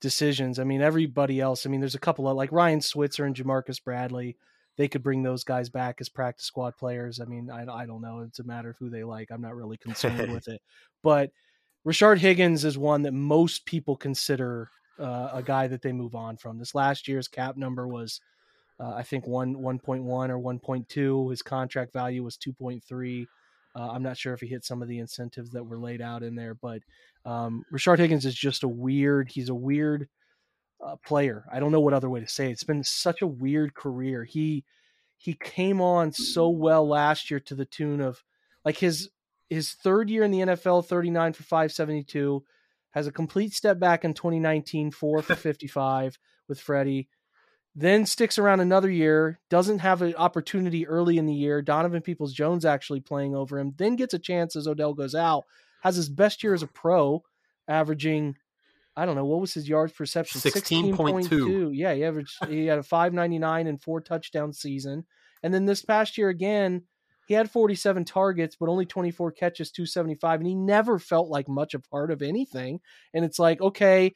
decisions. 0.00 0.58
I 0.58 0.64
mean, 0.64 0.80
everybody 0.80 1.42
else. 1.42 1.66
I 1.66 1.68
mean, 1.68 1.80
there's 1.80 1.94
a 1.94 1.98
couple 1.98 2.26
of 2.26 2.38
like 2.38 2.50
Ryan 2.50 2.80
Switzer 2.80 3.26
and 3.26 3.36
Ja'Marcus 3.36 3.84
Bradley 3.84 4.38
they 4.78 4.88
could 4.88 5.02
bring 5.02 5.22
those 5.22 5.44
guys 5.44 5.68
back 5.68 5.96
as 6.00 6.08
practice 6.08 6.46
squad 6.46 6.76
players. 6.78 7.20
I 7.20 7.24
mean, 7.24 7.50
I, 7.50 7.66
I 7.66 7.84
don't 7.84 8.00
know. 8.00 8.20
It's 8.20 8.38
a 8.38 8.44
matter 8.44 8.70
of 8.70 8.78
who 8.78 8.88
they 8.88 9.02
like. 9.02 9.28
I'm 9.30 9.42
not 9.42 9.56
really 9.56 9.76
concerned 9.76 10.32
with 10.32 10.46
it. 10.46 10.62
But 11.02 11.32
Rashard 11.86 12.18
Higgins 12.18 12.64
is 12.64 12.78
one 12.78 13.02
that 13.02 13.12
most 13.12 13.66
people 13.66 13.96
consider 13.96 14.70
uh, 15.00 15.30
a 15.32 15.42
guy 15.42 15.66
that 15.66 15.82
they 15.82 15.92
move 15.92 16.14
on 16.14 16.36
from. 16.36 16.58
This 16.58 16.76
last 16.76 17.08
year's 17.08 17.26
cap 17.26 17.56
number 17.56 17.88
was, 17.88 18.20
uh, 18.78 18.94
I 18.94 19.02
think, 19.02 19.26
one 19.26 19.56
1.1 19.56 20.04
or 20.06 20.38
1.2. 20.38 21.30
His 21.30 21.42
contract 21.42 21.92
value 21.92 22.22
was 22.22 22.36
2.3. 22.36 23.26
Uh, 23.74 23.90
I'm 23.90 24.02
not 24.02 24.16
sure 24.16 24.32
if 24.32 24.40
he 24.40 24.46
hit 24.46 24.64
some 24.64 24.80
of 24.80 24.88
the 24.88 24.98
incentives 25.00 25.50
that 25.50 25.64
were 25.64 25.78
laid 25.78 26.00
out 26.00 26.22
in 26.22 26.36
there, 26.36 26.54
but 26.54 26.82
um, 27.24 27.64
Rashard 27.72 27.98
Higgins 27.98 28.26
is 28.26 28.34
just 28.34 28.62
a 28.62 28.68
weird. 28.68 29.28
He's 29.28 29.48
a 29.48 29.54
weird 29.54 30.08
uh, 30.84 30.96
player. 31.04 31.44
I 31.52 31.60
don't 31.60 31.72
know 31.72 31.80
what 31.80 31.94
other 31.94 32.10
way 32.10 32.20
to 32.20 32.28
say 32.28 32.48
it. 32.48 32.52
It's 32.52 32.64
been 32.64 32.84
such 32.84 33.22
a 33.22 33.26
weird 33.26 33.74
career. 33.74 34.24
He 34.24 34.64
he 35.16 35.34
came 35.34 35.80
on 35.80 36.12
so 36.12 36.48
well 36.48 36.86
last 36.86 37.30
year 37.30 37.40
to 37.40 37.54
the 37.54 37.64
tune 37.64 38.00
of 38.00 38.22
like 38.64 38.78
his 38.78 39.10
his 39.48 39.72
third 39.72 40.10
year 40.10 40.22
in 40.22 40.30
the 40.30 40.40
NFL, 40.40 40.86
39 40.86 41.32
for 41.32 41.42
572, 41.42 42.44
has 42.90 43.06
a 43.06 43.12
complete 43.12 43.54
step 43.54 43.78
back 43.78 44.04
in 44.04 44.14
2019, 44.14 44.90
4 44.90 45.22
for 45.22 45.34
55 45.34 46.18
with 46.48 46.60
Freddie. 46.60 47.08
then 47.74 48.04
sticks 48.06 48.38
around 48.38 48.60
another 48.60 48.90
year, 48.90 49.40
doesn't 49.50 49.78
have 49.78 50.02
an 50.02 50.14
opportunity 50.16 50.86
early 50.86 51.16
in 51.16 51.26
the 51.26 51.34
year. 51.34 51.62
Donovan 51.62 52.02
Peoples 52.02 52.32
Jones 52.32 52.64
actually 52.64 53.00
playing 53.00 53.34
over 53.34 53.58
him, 53.58 53.74
then 53.76 53.96
gets 53.96 54.14
a 54.14 54.18
chance 54.18 54.56
as 54.56 54.66
Odell 54.66 54.94
goes 54.94 55.14
out, 55.14 55.44
has 55.82 55.96
his 55.96 56.08
best 56.08 56.42
year 56.42 56.54
as 56.54 56.62
a 56.62 56.66
pro, 56.66 57.22
averaging, 57.68 58.36
I 58.98 59.06
don't 59.06 59.14
know, 59.14 59.24
what 59.24 59.40
was 59.40 59.54
his 59.54 59.68
yards 59.68 59.92
perception? 59.92 60.40
16.2. 61.30 61.70
Yeah, 61.72 61.94
he 61.94 62.04
averaged, 62.04 62.36
he 62.48 62.66
had 62.66 62.78
a 62.78 62.82
599 62.82 63.66
and 63.68 63.80
four 63.80 64.00
touchdown 64.00 64.52
season. 64.52 65.04
And 65.42 65.54
then 65.54 65.66
this 65.66 65.82
past 65.84 66.18
year 66.18 66.28
again, 66.28 66.82
he 67.28 67.34
had 67.34 67.50
47 67.50 68.04
targets, 68.06 68.56
but 68.58 68.68
only 68.68 68.86
24 68.86 69.32
catches, 69.32 69.70
275, 69.70 70.40
and 70.40 70.48
he 70.48 70.54
never 70.54 70.98
felt 70.98 71.28
like 71.28 71.46
much 71.48 71.74
a 71.74 71.78
part 71.78 72.10
of 72.10 72.22
anything. 72.22 72.80
And 73.14 73.24
it's 73.24 73.38
like, 73.38 73.60
okay, 73.60 74.14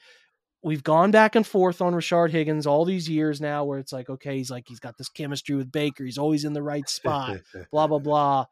we've 0.64 0.82
gone 0.82 1.10
back 1.10 1.36
and 1.36 1.46
forth 1.46 1.80
on 1.82 1.92
Rashard 1.92 2.30
Higgins 2.30 2.66
all 2.66 2.84
these 2.84 3.08
years 3.08 3.40
now, 3.40 3.64
where 3.64 3.78
it's 3.78 3.92
like, 3.92 4.08
okay, 4.08 4.38
he's 4.38 4.50
like, 4.50 4.64
he's 4.66 4.80
got 4.80 4.96
this 4.96 5.08
chemistry 5.10 5.54
with 5.54 5.70
Baker, 5.70 6.04
he's 6.04 6.18
always 6.18 6.44
in 6.44 6.54
the 6.54 6.62
right 6.62 6.88
spot, 6.88 7.38
blah, 7.70 7.86
blah, 7.86 7.98
blah. 7.98 8.46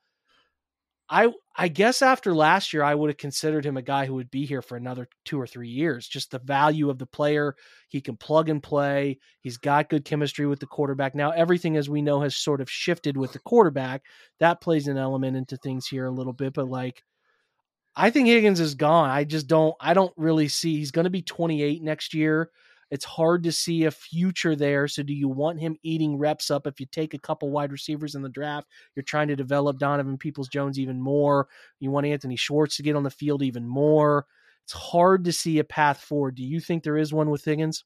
I 1.10 1.32
I 1.56 1.68
guess 1.68 2.00
after 2.02 2.34
last 2.34 2.72
year, 2.72 2.82
I 2.84 2.94
would 2.94 3.10
have 3.10 3.16
considered 3.16 3.66
him 3.66 3.76
a 3.76 3.82
guy 3.82 4.06
who 4.06 4.14
would 4.14 4.30
be 4.30 4.46
here 4.46 4.62
for 4.62 4.76
another 4.76 5.08
two 5.24 5.38
or 5.40 5.46
three 5.46 5.68
years. 5.68 6.06
Just 6.06 6.30
the 6.30 6.38
value 6.38 6.88
of 6.88 6.98
the 6.98 7.06
player, 7.06 7.56
he 7.88 8.00
can 8.00 8.16
plug 8.16 8.48
and 8.48 8.62
play. 8.62 9.18
He's 9.40 9.56
got 9.58 9.90
good 9.90 10.04
chemistry 10.04 10.46
with 10.46 10.60
the 10.60 10.66
quarterback. 10.66 11.14
Now 11.14 11.30
everything, 11.32 11.76
as 11.76 11.90
we 11.90 12.00
know, 12.00 12.20
has 12.20 12.36
sort 12.36 12.60
of 12.60 12.70
shifted 12.70 13.16
with 13.16 13.32
the 13.32 13.40
quarterback. 13.40 14.02
That 14.38 14.60
plays 14.60 14.86
an 14.88 14.96
element 14.96 15.36
into 15.36 15.56
things 15.56 15.86
here 15.86 16.06
a 16.06 16.12
little 16.12 16.32
bit, 16.32 16.54
but 16.54 16.68
like 16.68 17.02
I 17.96 18.10
think 18.10 18.28
Higgins 18.28 18.60
is 18.60 18.74
gone. 18.74 19.10
I 19.10 19.24
just 19.24 19.48
don't 19.48 19.74
I 19.80 19.94
don't 19.94 20.14
really 20.16 20.48
see 20.48 20.76
he's 20.76 20.92
going 20.92 21.04
to 21.04 21.10
be 21.10 21.22
28 21.22 21.82
next 21.82 22.14
year. 22.14 22.50
It's 22.90 23.04
hard 23.04 23.44
to 23.44 23.52
see 23.52 23.84
a 23.84 23.90
future 23.90 24.56
there. 24.56 24.88
So, 24.88 25.02
do 25.02 25.14
you 25.14 25.28
want 25.28 25.60
him 25.60 25.76
eating 25.82 26.18
reps 26.18 26.50
up? 26.50 26.66
If 26.66 26.80
you 26.80 26.86
take 26.86 27.14
a 27.14 27.18
couple 27.18 27.50
wide 27.50 27.72
receivers 27.72 28.14
in 28.14 28.22
the 28.22 28.28
draft, 28.28 28.68
you're 28.94 29.02
trying 29.02 29.28
to 29.28 29.36
develop 29.36 29.78
Donovan 29.78 30.18
Peoples 30.18 30.48
Jones 30.48 30.78
even 30.78 31.00
more. 31.00 31.48
You 31.78 31.90
want 31.90 32.06
Anthony 32.06 32.36
Schwartz 32.36 32.76
to 32.76 32.82
get 32.82 32.96
on 32.96 33.04
the 33.04 33.10
field 33.10 33.42
even 33.42 33.66
more. 33.66 34.26
It's 34.64 34.72
hard 34.72 35.24
to 35.24 35.32
see 35.32 35.58
a 35.58 35.64
path 35.64 36.00
forward. 36.00 36.34
Do 36.34 36.44
you 36.44 36.60
think 36.60 36.82
there 36.82 36.98
is 36.98 37.12
one 37.12 37.30
with 37.30 37.44
Higgins? 37.44 37.84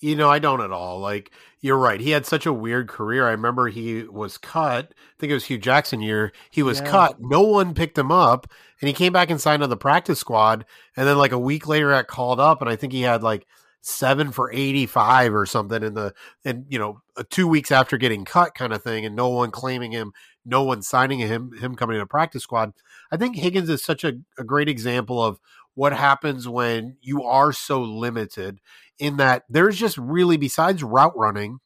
You 0.00 0.14
know, 0.14 0.28
I 0.28 0.38
don't 0.38 0.60
at 0.60 0.72
all. 0.72 0.98
Like, 0.98 1.32
you're 1.60 1.78
right. 1.78 2.00
He 2.00 2.10
had 2.10 2.26
such 2.26 2.44
a 2.44 2.52
weird 2.52 2.86
career. 2.86 3.26
I 3.26 3.30
remember 3.30 3.68
he 3.68 4.02
was 4.02 4.36
cut. 4.36 4.92
I 4.92 5.14
think 5.18 5.30
it 5.30 5.34
was 5.34 5.46
Hue 5.46 5.56
Jackson 5.56 6.02
year. 6.02 6.32
He 6.50 6.62
was 6.62 6.80
yeah. 6.80 6.90
cut. 6.90 7.16
No 7.18 7.40
one 7.40 7.72
picked 7.72 7.96
him 7.96 8.12
up. 8.12 8.46
And 8.80 8.88
he 8.88 8.94
came 8.94 9.12
back 9.12 9.30
and 9.30 9.40
signed 9.40 9.62
on 9.62 9.70
the 9.70 9.76
practice 9.76 10.18
squad. 10.18 10.66
And 10.96 11.08
then, 11.08 11.16
like, 11.16 11.32
a 11.32 11.38
week 11.38 11.66
later, 11.66 11.90
got 11.90 12.08
called 12.08 12.40
up. 12.40 12.60
And 12.60 12.68
I 12.68 12.76
think 12.76 12.92
he 12.92 13.02
had, 13.02 13.22
like, 13.22 13.46
seven 13.88 14.32
for 14.32 14.50
85 14.52 15.32
or 15.32 15.46
something 15.46 15.80
in 15.80 15.94
the 15.94 16.12
and 16.44 16.66
you 16.68 16.76
know 16.76 17.02
uh, 17.16 17.22
two 17.30 17.46
weeks 17.46 17.70
after 17.70 17.96
getting 17.96 18.24
cut 18.24 18.52
kind 18.52 18.72
of 18.72 18.82
thing 18.82 19.06
and 19.06 19.14
no 19.14 19.28
one 19.28 19.52
claiming 19.52 19.92
him 19.92 20.12
no 20.44 20.64
one 20.64 20.82
signing 20.82 21.20
him 21.20 21.52
him 21.52 21.76
coming 21.76 21.96
to 22.00 22.04
practice 22.04 22.42
squad 22.42 22.72
i 23.12 23.16
think 23.16 23.36
higgins 23.36 23.70
is 23.70 23.84
such 23.84 24.02
a, 24.02 24.14
a 24.38 24.42
great 24.42 24.68
example 24.68 25.22
of 25.22 25.38
what 25.74 25.92
happens 25.92 26.48
when 26.48 26.96
you 27.00 27.22
are 27.22 27.52
so 27.52 27.80
limited 27.80 28.58
in 28.98 29.18
that 29.18 29.44
there's 29.48 29.78
just 29.78 29.96
really 29.98 30.36
besides 30.36 30.82
route 30.82 31.16
running 31.16 31.60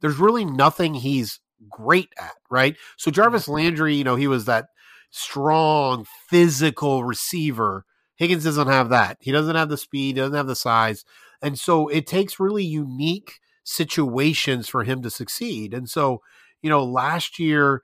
there's 0.00 0.18
really 0.18 0.44
nothing 0.44 0.94
he's 0.94 1.38
great 1.70 2.12
at 2.18 2.32
right? 2.50 2.76
So 2.96 3.08
mm-hmm. 3.08 3.14
jarvis 3.14 3.46
landry 3.46 3.94
you 3.94 4.04
know 4.04 4.16
he 4.16 4.26
was 4.26 4.46
that 4.46 4.66
strong 5.10 6.06
physical 6.28 7.04
receiver. 7.04 7.84
Higgins 8.16 8.44
doesn't 8.44 8.68
have 8.68 8.88
that. 8.88 9.18
He 9.20 9.30
doesn't 9.30 9.56
have 9.56 9.68
the 9.68 9.76
speed 9.76 10.16
doesn't 10.16 10.36
have 10.36 10.46
the 10.46 10.56
size 10.56 11.04
and 11.42 11.58
so 11.58 11.88
it 11.88 12.06
takes 12.06 12.40
really 12.40 12.64
unique 12.64 13.40
situations 13.64 14.68
for 14.68 14.84
him 14.84 15.02
to 15.02 15.10
succeed. 15.10 15.74
And 15.74 15.88
so, 15.88 16.20
you 16.62 16.70
know, 16.70 16.84
last 16.84 17.38
year, 17.38 17.82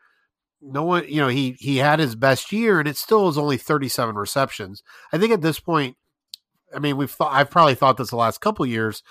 no 0.60 0.82
one, 0.84 1.04
you 1.08 1.20
know, 1.20 1.28
he 1.28 1.56
he 1.58 1.78
had 1.78 1.98
his 1.98 2.14
best 2.14 2.52
year, 2.52 2.78
and 2.78 2.88
it 2.88 2.96
still 2.96 3.24
was 3.24 3.38
only 3.38 3.56
37 3.56 4.16
receptions. 4.16 4.82
I 5.12 5.18
think 5.18 5.32
at 5.32 5.42
this 5.42 5.60
point, 5.60 5.96
I 6.74 6.78
mean, 6.78 6.96
we've 6.96 7.10
thought 7.10 7.32
I've 7.32 7.50
probably 7.50 7.74
thought 7.74 7.96
this 7.96 8.10
the 8.10 8.16
last 8.16 8.40
couple 8.40 8.66
years. 8.66 9.02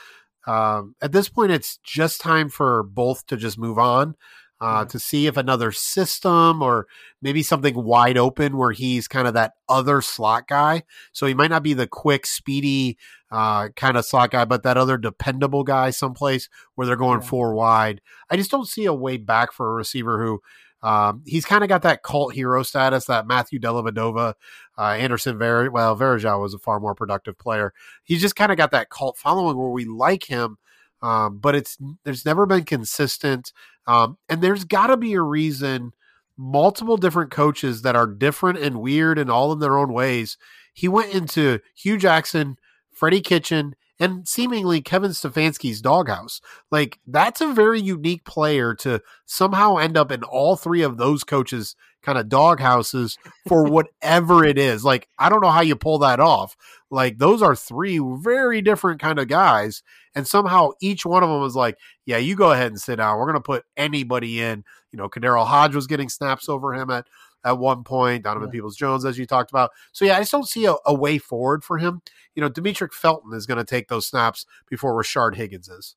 Um, 0.46 0.96
at 1.02 1.12
this 1.12 1.30
point, 1.30 1.52
it's 1.52 1.78
just 1.84 2.22
time 2.22 2.50
for 2.50 2.84
both 2.84 3.26
to 3.28 3.38
just 3.38 3.58
move 3.58 3.78
on 3.78 4.16
uh, 4.60 4.86
to 4.86 5.00
see 5.00 5.28
if 5.28 5.38
another 5.38 5.72
system 5.72 6.62
or 6.62 6.88
maybe 7.22 7.44
something 7.44 7.76
wide 7.84 8.18
open 8.18 8.58
where 8.58 8.72
he's 8.72 9.08
kind 9.08 9.28
of 9.28 9.34
that 9.34 9.54
other 9.70 10.02
slot 10.02 10.48
guy. 10.48 10.84
So 11.12 11.26
he 11.26 11.34
might 11.34 11.52
not 11.52 11.64
be 11.64 11.74
the 11.74 11.88
quick, 11.88 12.26
speedy 12.26 12.98
uh, 13.32 13.70
kind 13.70 13.98
of 13.98 14.06
slot 14.06 14.32
guy, 14.32 14.46
but 14.46 14.64
that 14.64 14.78
other 14.78 14.98
dependable 14.98 15.64
guy 15.64 15.92
someplace 15.92 16.50
where 16.76 16.88
they're 16.88 16.96
going 16.96 17.22
yeah. 17.22 17.28
four 17.28 17.54
wide. 17.54 18.02
I 18.30 18.38
just 18.38 18.52
don't 18.52 18.68
see 18.68 18.86
a 18.86 18.94
way 18.94 19.18
back 19.18 19.52
for 19.52 19.72
a 19.72 19.76
receiver 19.76 20.24
who. 20.24 20.42
Um, 20.84 21.24
he's 21.26 21.44
kind 21.44 21.64
of 21.64 21.70
got 21.70 21.82
that 21.82 22.04
cult 22.04 22.36
hero 22.36 22.62
status 22.62 23.06
that 23.06 23.26
Matthew 23.26 23.60
Dellavedova, 23.60 24.36
uh, 24.78 24.82
Anderson 24.82 25.36
Ver 25.40 25.72
well, 25.72 25.98
Varejao 25.98 26.40
was 26.40 26.54
a 26.54 26.60
far 26.60 26.80
more 26.80 26.94
productive 26.94 27.36
player. 27.36 27.74
He's 28.04 28.22
just 28.22 28.36
kind 28.36 28.52
of 28.52 28.60
got 28.60 28.70
that 28.72 28.92
cult 28.92 29.18
following 29.18 29.58
where 29.58 29.72
we 29.72 29.86
like 29.86 30.26
him, 30.26 30.60
um, 31.02 31.40
but 31.40 31.56
it's 31.56 31.78
there's 32.04 32.26
never 32.26 32.46
been 32.46 32.64
consistent. 32.64 33.52
Um, 33.86 34.18
and 34.28 34.42
there's 34.42 34.64
got 34.64 34.88
to 34.88 34.98
be 34.98 35.14
a 35.14 35.22
reason. 35.22 35.94
Multiple 36.38 36.98
different 36.98 37.32
coaches 37.32 37.82
that 37.82 37.96
are 37.96 38.08
different 38.08 38.60
and 38.60 38.82
weird 38.82 39.18
and 39.18 39.32
all 39.32 39.52
in 39.52 39.60
their 39.60 39.78
own 39.78 39.92
ways. 39.92 40.38
He 40.74 40.88
went 40.88 41.14
into 41.14 41.60
Hue 41.76 41.98
Jackson, 41.98 42.58
Freddie 42.92 43.22
Kitchen, 43.22 43.76
and 44.00 44.28
seemingly 44.28 44.82
Kevin 44.82 45.12
Stefanski's 45.12 45.82
doghouse. 45.82 46.42
Like 46.70 47.00
that's 47.08 47.42
a 47.42 47.54
very 47.54 47.82
unique 47.82 48.24
player 48.26 48.76
to 48.76 49.02
somehow 49.26 49.78
end 49.78 49.98
up 49.98 50.12
in 50.12 50.24
all 50.24 50.56
three 50.56 50.84
of 50.84 50.98
those 50.98 51.24
coaches' 51.24 51.76
kind 52.08 52.18
of 52.18 52.30
doghouses 52.30 53.18
for 53.50 53.66
whatever 53.66 54.46
it 54.46 54.58
is. 54.58 54.86
Like 54.86 55.10
I 55.20 55.28
don't 55.28 55.42
know 55.42 55.52
how 55.52 55.60
you 55.60 55.76
pull 55.76 56.00
that 56.00 56.22
off. 56.22 56.56
Like 56.90 57.18
those 57.18 57.42
are 57.42 57.54
three 57.54 58.00
very 58.00 58.62
different 58.62 59.02
kind 59.02 59.20
of 59.20 59.28
guys, 59.28 59.84
and 60.16 60.26
somehow 60.26 60.70
each 60.82 61.06
one 61.06 61.22
of 61.22 61.30
them 61.30 61.42
was 61.42 61.56
like, 61.56 61.78
"Yeah, 62.06 62.16
you 62.16 62.38
go 62.38 62.54
ahead 62.54 62.68
and 62.68 62.80
sit 62.80 62.96
down. 62.96 63.18
We're 63.18 63.26
gonna 63.26 63.42
put 63.42 63.66
anybody 63.76 64.42
in." 64.42 64.64
You 64.94 64.98
know, 64.98 65.10
KhaDarel 65.10 65.46
Hodge 65.46 65.76
was 65.76 65.86
getting 65.86 66.08
snaps 66.08 66.48
over 66.48 66.74
him 66.74 66.90
at 66.90 67.08
at 67.44 67.58
one 67.58 67.84
point. 67.84 68.24
Donovan 68.24 68.48
yeah. 68.48 68.54
Peoples 68.54 68.78
Jones, 68.78 69.04
as 69.04 69.18
you 69.18 69.26
talked 69.26 69.52
about. 69.52 69.72
So 69.92 70.06
yeah, 70.06 70.16
I 70.16 70.20
just 70.20 70.32
don't 70.32 70.48
see 70.48 70.66
a, 70.66 70.76
a 70.86 70.94
way 70.94 71.18
forward 71.18 71.66
for 71.66 71.78
him. 71.78 72.02
You 72.36 72.42
know, 72.42 72.50
Demetric 72.50 72.94
Felton 72.94 73.34
is 73.34 73.46
going 73.46 73.58
to 73.58 73.66
take 73.66 73.90
those 73.90 74.08
snaps 74.08 74.46
before 74.70 74.94
Rashard 74.94 75.36
Higgins 75.36 75.68
is. 75.68 75.96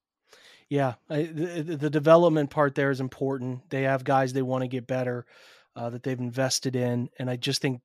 Yeah, 0.69 0.95
I, 1.09 1.23
the, 1.23 1.77
the, 1.77 1.91
development 1.91 2.51
part 2.51 2.77
there 2.77 2.93
is 2.93 3.01
important. 3.01 3.69
They 3.71 3.83
have 3.83 4.05
guys 4.05 4.33
they 4.33 4.43
want 4.43 4.63
to 4.63 4.69
get 4.69 4.87
better 4.87 5.27
uh, 5.77 5.91
that 5.91 6.03
they've 6.03 6.19
invested 6.19 6.77
in, 6.77 7.09
and 7.19 7.31
I 7.31 7.37
just 7.37 7.63
think 7.63 7.81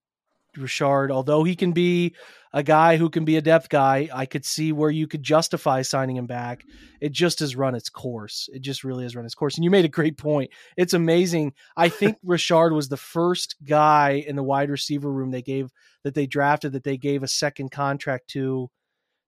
Rashard, 0.58 1.12
although 1.12 1.44
he 1.44 1.56
can 1.56 1.72
be 1.72 2.16
a 2.54 2.64
guy 2.64 2.98
who 2.98 3.10
can 3.10 3.26
be 3.26 3.38
a 3.38 3.42
depth 3.42 3.70
guy, 3.70 4.10
I 4.14 4.26
could 4.26 4.46
see 4.46 4.72
where 4.72 4.90
you 4.90 5.08
could 5.08 5.24
justify 5.24 5.82
signing 5.82 6.16
him 6.16 6.28
back. 6.28 6.64
It 7.02 7.12
just 7.12 7.40
has 7.40 7.56
run 7.56 7.76
its 7.76 7.90
course. 7.90 8.50
It 8.54 8.62
just 8.62 8.84
really 8.84 9.04
has 9.04 9.16
run 9.16 9.26
its 9.26 9.36
course. 9.36 9.56
And 9.56 9.64
you 9.64 9.70
made 9.70 9.86
a 9.86 9.90
great 9.90 10.18
point. 10.18 10.52
It's 10.78 10.94
amazing. 10.94 11.54
I 11.76 11.90
think 11.90 12.18
Rashard 12.26 12.74
was 12.74 12.90
the 12.90 12.98
first 12.98 13.56
guy 13.64 14.24
in 14.26 14.36
the 14.36 14.44
wide 14.44 14.70
receiver 14.70 15.12
room 15.12 15.32
they 15.32 15.42
gave 15.42 15.70
that 16.04 16.14
they 16.14 16.28
drafted 16.28 16.74
that 16.74 16.84
they 16.84 16.98
gave 16.98 17.24
a 17.24 17.28
second 17.28 17.72
contract 17.72 18.30
to 18.30 18.70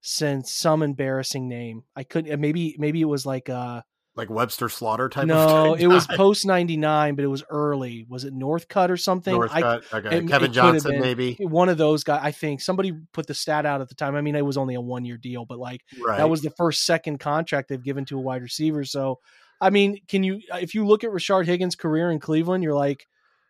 since 0.02 0.54
some 0.54 0.84
embarrassing 0.84 1.50
name. 1.50 1.84
I 1.96 2.04
couldn't 2.04 2.40
maybe 2.40 2.76
maybe 2.78 3.02
it 3.02 3.06
was 3.06 3.26
like 3.26 3.50
uh 3.50 3.82
like 4.18 4.32
Webster 4.32 4.68
Slaughter 4.68 5.08
type. 5.10 5.28
No, 5.28 5.76
it 5.76 5.86
was 5.86 6.08
post 6.16 6.46
ninety 6.46 6.76
nine, 6.76 7.16
but 7.16 7.24
it 7.24 7.28
was 7.28 7.44
early. 7.50 8.06
Was 8.10 8.24
it 8.24 8.34
Northcutt 8.34 8.90
or 8.90 8.98
something? 8.98 9.36
Northcutt. 9.36 9.84
I, 9.94 9.98
okay. 9.98 10.18
It, 10.18 10.28
Kevin 10.28 10.50
it 10.50 10.54
Johnson, 10.54 11.00
maybe 11.00 11.38
one 11.40 11.70
of 11.70 11.78
those 11.78 12.04
guys. 12.04 12.22
I 12.24 12.32
think 12.32 12.62
somebody 12.62 12.94
put 13.14 13.28
the 13.28 13.36
stat 13.36 13.66
out 13.68 13.80
at 13.80 13.90
the 13.90 13.96
time. 13.96 14.16
I 14.16 14.22
mean, 14.22 14.36
it 14.36 14.46
was 14.46 14.58
only 14.58 14.74
a 14.74 14.82
one 14.82 15.06
year 15.06 15.18
deal, 15.18 15.46
but 15.46 15.60
like 15.60 15.82
right. 16.04 16.18
that 16.18 16.30
was 16.30 16.42
the 16.42 16.50
first 16.50 16.84
second 16.84 17.20
contract 17.20 17.70
they've 17.70 17.82
given 17.82 18.06
to 18.06 18.18
a 18.18 18.22
wide 18.22 18.42
receiver. 18.42 18.84
So, 18.84 19.20
I 19.62 19.70
mean, 19.70 20.00
can 20.08 20.24
you 20.24 20.42
uh, 20.52 20.58
if 20.58 20.74
you 20.74 20.86
look 20.86 21.04
at 21.04 21.12
Rashard 21.12 21.46
Higgins' 21.46 21.76
career 21.76 22.10
in 22.10 22.20
Cleveland, 22.20 22.64
you're 22.64 22.74
like, 22.74 23.06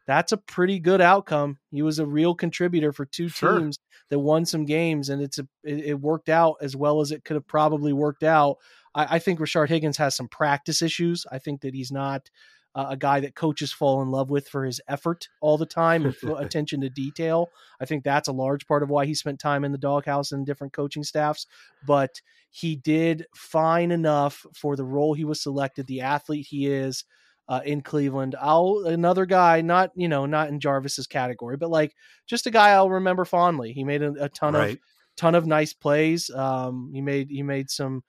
that's 0.05 0.33
a 0.33 0.37
pretty 0.37 0.79
good 0.79 0.99
outcome. 1.01 1.59
He 1.71 1.81
was 1.81 1.99
a 1.99 2.05
real 2.05 2.35
contributor 2.35 2.91
for 2.91 3.05
two 3.05 3.29
sure. 3.29 3.59
teams 3.59 3.79
that 4.09 4.19
won 4.19 4.45
some 4.45 4.65
games, 4.65 5.09
and 5.09 5.21
it's 5.21 5.39
a 5.39 5.47
it, 5.63 5.85
it 5.85 5.99
worked 5.99 6.27
out 6.27 6.55
as 6.61 6.75
well 6.75 6.99
as 6.99 7.11
it 7.11 7.23
could 7.23 7.35
have 7.35 7.47
probably 7.47 7.93
worked 7.93 8.23
out. 8.23 8.57
I, 8.97 9.15
I 9.15 9.19
think 9.19 9.39
Rashard 9.39 9.69
Higgins 9.69 9.97
has 9.97 10.15
some 10.15 10.27
practice 10.27 10.81
issues. 10.81 11.25
I 11.31 11.37
think 11.37 11.61
that 11.61 11.73
he's 11.73 11.91
not 11.91 12.29
uh, 12.75 12.87
a 12.89 12.97
guy 12.97 13.19
that 13.21 13.35
coaches 13.35 13.71
fall 13.71 14.01
in 14.01 14.11
love 14.11 14.29
with 14.29 14.47
for 14.49 14.65
his 14.65 14.81
effort 14.87 15.29
all 15.39 15.57
the 15.57 15.65
time 15.65 16.05
and 16.05 16.15
attention 16.37 16.81
to 16.81 16.89
detail. 16.89 17.49
I 17.79 17.85
think 17.85 18.03
that's 18.03 18.27
a 18.27 18.33
large 18.33 18.67
part 18.67 18.83
of 18.83 18.89
why 18.89 19.05
he 19.05 19.13
spent 19.13 19.39
time 19.39 19.63
in 19.63 19.71
the 19.71 19.77
doghouse 19.77 20.31
and 20.31 20.45
different 20.45 20.73
coaching 20.73 21.03
staffs. 21.03 21.47
But 21.85 22.21
he 22.49 22.75
did 22.75 23.25
fine 23.35 23.91
enough 23.91 24.45
for 24.53 24.75
the 24.75 24.83
role 24.83 25.13
he 25.13 25.25
was 25.25 25.41
selected, 25.41 25.87
the 25.87 26.01
athlete 26.01 26.47
he 26.49 26.67
is. 26.67 27.05
Uh, 27.49 27.61
in 27.63 27.79
Cleveland. 27.79 28.35
I'll 28.41 28.83
another 28.87 29.25
guy, 29.25 29.61
not 29.61 29.91
you 29.95 30.09
know, 30.09 30.25
not 30.25 30.49
in 30.49 30.59
Jarvis's 30.59 31.07
category, 31.07 31.55
but 31.55 31.69
like 31.69 31.95
just 32.25 32.45
a 32.45 32.51
guy 32.51 32.71
I'll 32.71 32.89
remember 32.89 33.23
fondly. 33.23 33.71
He 33.71 33.85
made 33.85 34.01
a, 34.01 34.11
a 34.25 34.27
ton 34.27 34.53
right. 34.53 34.71
of 34.71 34.79
ton 35.15 35.33
of 35.33 35.45
nice 35.45 35.71
plays. 35.71 36.29
Um, 36.29 36.91
he 36.93 36.99
made 36.99 37.29
he 37.29 37.43
made 37.43 37.69
some 37.69 38.03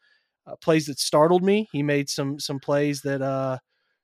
uh, 0.49 0.57
plays 0.57 0.87
that 0.87 0.99
startled 0.99 1.43
me. 1.43 1.69
He 1.73 1.83
made 1.83 2.09
some 2.09 2.39
some 2.39 2.61
plays 2.61 3.03
that 3.03 3.23
uh, 3.23 3.59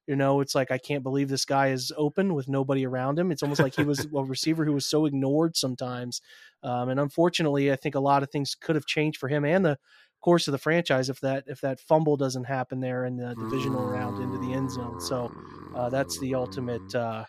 you 0.07 0.17
know, 0.17 0.41
it's 0.41 0.55
like 0.55 0.71
I 0.71 0.79
can't 0.79 1.03
believe 1.03 1.29
this 1.29 1.45
guy 1.45 1.69
is 1.69 1.93
open 1.97 2.35
with 2.35 2.49
nobody 2.49 2.87
around 2.87 3.19
him. 3.19 3.31
It's 3.31 3.43
almost 3.43 3.61
like 3.61 3.75
he 3.75 3.85
was 3.85 4.07
a 4.15 4.25
receiver 4.25 4.65
who 4.65 4.73
was 4.73 4.87
so 4.87 5.07
ignored 5.07 5.57
sometimes. 5.57 6.21
Um, 6.63 6.91
and 6.91 7.01
unfortunately, 7.01 7.73
I 7.73 7.77
think 7.77 7.95
a 7.95 8.01
lot 8.01 8.23
of 8.23 8.31
things 8.31 8.55
could 8.55 8.75
have 8.75 8.87
changed 8.87 9.19
for 9.19 9.29
him 9.29 9.45
and 9.45 9.65
the 9.65 9.79
course 10.21 10.49
of 10.49 10.53
the 10.53 10.59
franchise 10.59 11.11
if 11.11 11.21
that 11.21 11.45
if 11.47 11.61
that 11.61 11.79
fumble 11.79 12.17
doesn't 12.17 12.45
happen 12.45 12.81
there 12.81 13.05
in 13.05 13.17
the 13.19 13.35
divisional 13.35 13.87
round 13.87 14.23
into 14.23 14.39
the 14.39 14.55
end 14.55 14.71
zone. 14.71 14.99
So 15.01 15.31
uh, 15.75 15.91
that's 15.91 16.19
the 16.19 16.35
ultimate 16.35 16.95
uh, 16.95 17.25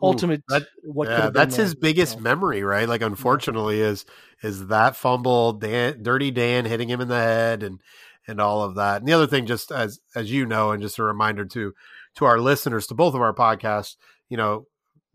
ultimate 0.00 0.42
that, 0.48 0.62
what 0.84 1.08
yeah, 1.08 1.30
that's 1.30 1.56
his 1.56 1.74
biggest 1.74 2.14
so. 2.14 2.20
memory, 2.20 2.62
right? 2.62 2.88
Like 2.88 3.02
unfortunately 3.02 3.80
is 3.80 4.04
is 4.42 4.68
that 4.68 4.94
fumble 4.94 5.54
Dan 5.54 6.02
dirty 6.02 6.30
Dan 6.30 6.64
hitting 6.64 6.88
him 6.88 7.00
in 7.00 7.08
the 7.08 7.16
head 7.20 7.64
and 7.64 7.80
and 8.26 8.40
all 8.40 8.62
of 8.62 8.74
that. 8.76 9.00
And 9.00 9.08
the 9.08 9.12
other 9.12 9.26
thing 9.26 9.46
just 9.46 9.70
as 9.70 10.00
as 10.14 10.30
you 10.30 10.46
know 10.46 10.70
and 10.70 10.82
just 10.82 10.98
a 10.98 11.02
reminder 11.02 11.44
to 11.46 11.72
to 12.16 12.24
our 12.24 12.38
listeners 12.38 12.86
to 12.86 12.94
both 12.94 13.14
of 13.14 13.20
our 13.20 13.34
podcasts, 13.34 13.96
you 14.28 14.36
know, 14.36 14.66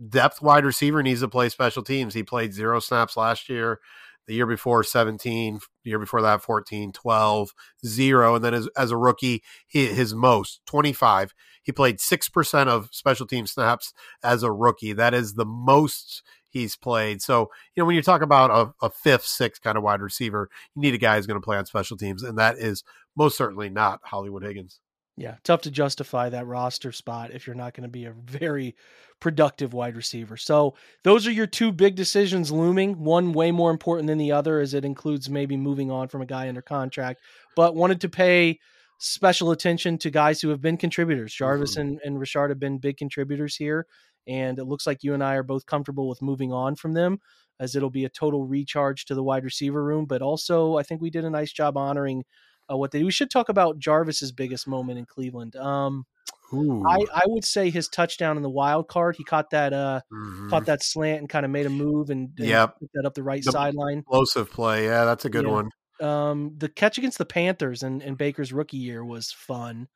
depth 0.10 0.42
wide 0.42 0.66
receiver 0.66 1.04
needs 1.04 1.22
to 1.22 1.28
play 1.28 1.50
special 1.50 1.84
teams. 1.84 2.14
He 2.14 2.24
played 2.24 2.54
zero 2.54 2.80
snaps 2.80 3.18
last 3.18 3.50
year 3.50 3.80
the 4.28 4.36
year 4.36 4.46
before 4.46 4.84
17 4.84 5.60
the 5.84 5.90
year 5.90 6.00
before 6.00 6.22
that 6.22 6.42
14 6.42 6.92
12 6.92 7.54
0 7.86 8.36
and 8.36 8.44
then 8.44 8.54
as, 8.54 8.68
as 8.78 8.92
a 8.92 8.98
rookie 8.98 9.42
he, 9.66 9.88
his 9.88 10.14
most 10.14 10.60
25 10.68 11.34
he 11.64 11.72
played 11.74 11.98
6% 11.98 12.68
of 12.68 12.90
special 12.94 13.28
team 13.28 13.46
snaps 13.46 13.94
as 14.24 14.44
a 14.44 14.52
rookie 14.52 14.94
that 14.94 15.14
is 15.14 15.34
the 15.34 15.46
most 15.46 16.24
he's 16.60 16.76
played 16.76 17.22
so 17.22 17.50
you 17.76 17.82
know 17.82 17.86
when 17.86 17.96
you 17.96 18.02
talk 18.02 18.22
about 18.22 18.52
a, 18.52 18.86
a 18.86 18.90
fifth 18.90 19.26
sixth 19.26 19.62
kind 19.62 19.78
of 19.78 19.84
wide 19.84 20.02
receiver 20.02 20.50
you 20.76 20.82
need 20.82 20.94
a 20.94 20.98
guy 20.98 21.16
who's 21.16 21.28
going 21.28 21.40
to 21.40 21.46
play 21.46 21.58
on 21.58 21.66
special 21.66 21.98
teams 21.98 22.24
and 22.24 22.38
that 22.38 22.58
is 22.58 22.84
most 23.16 23.38
certainly 23.38 23.70
not 23.70 24.00
hollywood 24.04 24.44
higgins 24.44 24.80
yeah, 25.20 25.38
tough 25.44 25.62
to 25.62 25.72
justify 25.72 26.30
that 26.30 26.46
roster 26.46 26.92
spot 26.92 27.32
if 27.34 27.48
you're 27.48 27.56
not 27.56 27.74
going 27.74 27.84
to 27.84 27.90
be 27.90 28.06
a 28.06 28.12
very 28.12 28.76
productive 29.20 29.74
wide 29.74 29.96
receiver. 29.96 30.38
So, 30.38 30.76
those 31.04 31.26
are 31.26 31.32
your 31.32 31.48
two 31.48 31.72
big 31.72 31.96
decisions 31.96 32.52
looming. 32.52 33.00
One 33.04 33.34
way 33.34 33.52
more 33.52 33.72
important 33.72 34.08
than 34.08 34.20
the 34.20 34.32
other 34.32 34.60
as 34.60 34.76
it 34.76 34.86
includes 34.86 35.28
maybe 35.28 35.58
moving 35.58 35.90
on 35.90 36.08
from 36.08 36.22
a 36.22 36.28
guy 36.28 36.48
under 36.48 36.62
contract, 36.62 37.22
but 37.56 37.76
wanted 37.76 38.00
to 38.02 38.10
pay 38.10 38.60
special 39.00 39.50
attention 39.50 39.98
to 39.98 40.12
guys 40.12 40.40
who 40.40 40.50
have 40.50 40.62
been 40.62 40.78
contributors. 40.78 41.34
Jarvis 41.34 41.72
mm-hmm. 41.72 41.82
and, 41.82 42.00
and 42.04 42.20
Richard 42.20 42.50
have 42.50 42.60
been 42.60 42.78
big 42.78 42.98
contributors 42.98 43.56
here, 43.56 43.88
and 44.28 44.60
it 44.60 44.66
looks 44.66 44.86
like 44.86 45.04
you 45.04 45.14
and 45.14 45.24
I 45.24 45.36
are 45.36 45.44
both 45.44 45.66
comfortable 45.66 46.08
with 46.08 46.22
moving 46.22 46.52
on 46.52 46.76
from 46.76 46.94
them 46.94 47.20
as 47.60 47.76
it'll 47.76 47.90
be 47.90 48.06
a 48.06 48.10
total 48.10 48.46
recharge 48.46 49.06
to 49.06 49.16
the 49.16 49.24
wide 49.24 49.44
receiver 49.44 49.84
room, 49.84 50.06
but 50.06 50.22
also 50.22 50.78
I 50.78 50.84
think 50.84 51.02
we 51.02 51.10
did 51.10 51.26
a 51.26 51.30
nice 51.30 51.52
job 51.52 51.78
honoring 51.78 52.24
uh, 52.72 52.78
what 52.78 52.92
they. 52.92 53.04
We 53.04 53.12
should 53.12 53.32
talk 53.32 53.50
about 53.50 53.80
Jarvis's 53.80 54.32
biggest 54.32 54.68
moment 54.68 55.00
in 55.00 55.06
Cleveland. 55.06 55.56
Um, 55.56 56.06
I, 56.54 57.06
I 57.14 57.24
would 57.26 57.44
say 57.44 57.70
his 57.70 57.90
touchdown 57.90 58.38
in 58.38 58.44
the 58.44 58.50
wild 58.50 58.88
card. 58.88 59.18
He 59.18 59.24
caught 59.26 59.50
that 59.50 59.74
uh 59.74 60.02
mm-hmm. 60.12 60.50
caught 60.50 60.66
that 60.68 60.82
slant 60.82 61.20
and 61.20 61.30
kind 61.30 61.46
of 61.46 61.52
made 61.52 61.66
a 61.66 61.70
move 61.70 62.10
and, 62.10 62.30
and 62.38 62.48
yep. 62.48 62.80
put 62.80 62.90
that 62.94 63.06
up 63.06 63.14
the 63.16 63.24
right 63.24 63.44
the 63.44 63.52
sideline. 63.52 64.00
Explosive 64.00 64.50
play. 64.50 64.86
Yeah, 64.86 65.04
that's 65.06 65.26
a 65.26 65.30
good 65.30 65.46
yeah. 65.46 65.52
one. 65.52 65.70
Um, 66.00 66.54
the 66.58 66.70
catch 66.70 66.98
against 66.98 67.18
the 67.18 67.26
Panthers 67.26 67.84
in, 67.84 68.02
in 68.02 68.16
Baker's 68.16 68.54
rookie 68.54 68.78
year 68.78 69.04
was 69.04 69.32
fun. 69.32 69.88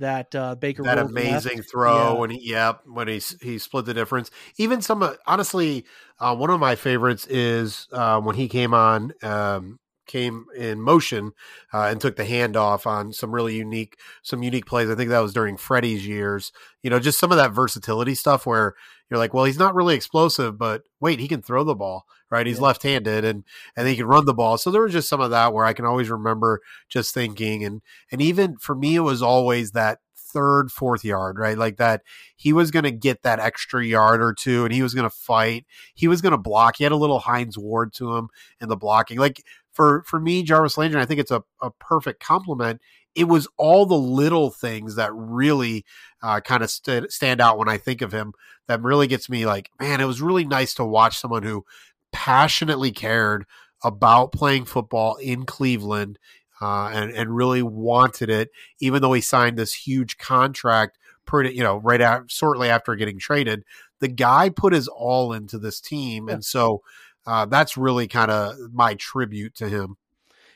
That 0.00 0.34
uh, 0.34 0.54
Baker 0.54 0.84
that 0.84 0.98
amazing 0.98 1.56
left. 1.56 1.70
throw 1.70 2.12
yeah. 2.12 2.18
when 2.18 2.30
he 2.30 2.50
yeah 2.50 2.74
when 2.84 3.08
he 3.08 3.20
he 3.42 3.58
split 3.58 3.84
the 3.84 3.94
difference. 3.94 4.30
Even 4.56 4.80
some 4.80 5.02
uh, 5.02 5.14
honestly, 5.26 5.84
uh, 6.20 6.36
one 6.36 6.50
of 6.50 6.60
my 6.60 6.76
favorites 6.76 7.26
is 7.26 7.88
uh, 7.92 8.20
when 8.20 8.36
he 8.36 8.48
came 8.48 8.74
on 8.74 9.12
um, 9.22 9.80
came 10.08 10.46
in 10.56 10.80
motion 10.80 11.32
uh, 11.72 11.82
and 11.82 12.00
took 12.00 12.16
the 12.16 12.24
handoff 12.24 12.86
on 12.86 13.12
some 13.12 13.32
really 13.32 13.56
unique 13.56 13.96
some 14.22 14.42
unique 14.42 14.66
plays. 14.66 14.90
I 14.90 14.96
think 14.96 15.10
that 15.10 15.20
was 15.20 15.32
during 15.32 15.56
Freddie's 15.56 16.06
years. 16.06 16.50
You 16.82 16.90
know, 16.90 16.98
just 16.98 17.20
some 17.20 17.30
of 17.30 17.38
that 17.38 17.52
versatility 17.52 18.16
stuff 18.16 18.46
where 18.46 18.74
you're 19.08 19.18
like, 19.18 19.32
well, 19.32 19.44
he's 19.44 19.58
not 19.58 19.74
really 19.74 19.94
explosive, 19.94 20.58
but 20.58 20.82
wait, 21.00 21.20
he 21.20 21.28
can 21.28 21.42
throw 21.42 21.62
the 21.62 21.74
ball, 21.74 22.06
right? 22.30 22.46
He's 22.46 22.58
yeah. 22.58 22.64
left-handed 22.64 23.24
and 23.24 23.44
and 23.76 23.88
he 23.88 23.96
can 23.96 24.06
run 24.06 24.26
the 24.26 24.34
ball. 24.34 24.58
So 24.58 24.70
there 24.70 24.82
was 24.82 24.92
just 24.92 25.08
some 25.08 25.20
of 25.20 25.30
that 25.30 25.52
where 25.52 25.64
I 25.64 25.72
can 25.72 25.84
always 25.84 26.10
remember 26.10 26.60
just 26.88 27.14
thinking 27.14 27.64
and 27.64 27.82
and 28.10 28.20
even 28.20 28.56
for 28.56 28.74
me 28.74 28.96
it 28.96 29.00
was 29.00 29.22
always 29.22 29.72
that 29.72 29.98
third, 30.28 30.70
fourth 30.70 31.04
yard, 31.04 31.38
right? 31.38 31.56
Like 31.56 31.78
that, 31.78 32.02
he 32.36 32.52
was 32.52 32.70
going 32.70 32.84
to 32.84 32.90
get 32.90 33.22
that 33.22 33.40
extra 33.40 33.84
yard 33.84 34.20
or 34.20 34.32
two 34.32 34.64
and 34.64 34.72
he 34.72 34.82
was 34.82 34.94
going 34.94 35.08
to 35.08 35.14
fight. 35.14 35.64
He 35.94 36.08
was 36.08 36.20
going 36.20 36.32
to 36.32 36.38
block. 36.38 36.76
He 36.76 36.84
had 36.84 36.92
a 36.92 36.96
little 36.96 37.20
Hines 37.20 37.58
Ward 37.58 37.92
to 37.94 38.14
him 38.14 38.28
in 38.60 38.68
the 38.68 38.76
blocking. 38.76 39.18
Like 39.18 39.42
for 39.72 40.02
for 40.06 40.20
me, 40.20 40.42
Jarvis 40.42 40.78
Landry, 40.78 41.00
I 41.00 41.06
think 41.06 41.20
it's 41.20 41.30
a, 41.30 41.42
a 41.62 41.70
perfect 41.70 42.22
compliment. 42.22 42.80
It 43.14 43.24
was 43.24 43.48
all 43.56 43.86
the 43.86 43.98
little 43.98 44.50
things 44.50 44.94
that 44.96 45.12
really 45.14 45.84
uh, 46.22 46.40
kind 46.40 46.62
of 46.62 46.70
st- 46.70 47.10
stand 47.10 47.40
out 47.40 47.58
when 47.58 47.68
I 47.68 47.78
think 47.78 48.02
of 48.02 48.12
him. 48.12 48.32
That 48.68 48.82
really 48.82 49.06
gets 49.06 49.28
me 49.28 49.46
like, 49.46 49.70
man, 49.80 50.00
it 50.00 50.04
was 50.04 50.20
really 50.20 50.44
nice 50.44 50.74
to 50.74 50.84
watch 50.84 51.18
someone 51.18 51.42
who 51.42 51.64
passionately 52.12 52.92
cared 52.92 53.46
about 53.84 54.32
playing 54.32 54.64
football 54.64 55.16
in 55.16 55.44
Cleveland 55.44 56.18
uh, 56.60 56.88
and 56.88 57.10
and 57.12 57.34
really 57.34 57.62
wanted 57.62 58.30
it, 58.30 58.50
even 58.80 59.02
though 59.02 59.12
he 59.12 59.20
signed 59.20 59.56
this 59.56 59.74
huge 59.74 60.18
contract 60.18 60.98
pretty, 61.24 61.54
you 61.54 61.62
know, 61.62 61.76
right 61.76 62.00
out 62.00 62.30
shortly 62.30 62.68
after 62.68 62.96
getting 62.96 63.18
traded. 63.18 63.64
The 64.00 64.08
guy 64.08 64.48
put 64.48 64.72
his 64.72 64.88
all 64.88 65.32
into 65.32 65.58
this 65.58 65.80
team, 65.80 66.28
yeah. 66.28 66.34
and 66.34 66.44
so 66.44 66.82
uh, 67.26 67.46
that's 67.46 67.76
really 67.76 68.08
kind 68.08 68.30
of 68.30 68.56
my 68.72 68.94
tribute 68.94 69.54
to 69.56 69.68
him. 69.68 69.96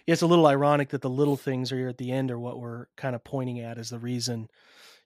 Yeah, 0.06 0.14
it's 0.14 0.22
a 0.22 0.26
little 0.26 0.46
ironic 0.46 0.88
that 0.90 1.02
the 1.02 1.10
little 1.10 1.36
things 1.36 1.70
are 1.70 1.76
here 1.76 1.88
at 1.88 1.98
the 1.98 2.10
end 2.10 2.30
are 2.30 2.40
what 2.40 2.58
we're 2.58 2.86
kind 2.96 3.14
of 3.14 3.22
pointing 3.22 3.60
at 3.60 3.78
as 3.78 3.90
the 3.90 3.98
reason 3.98 4.48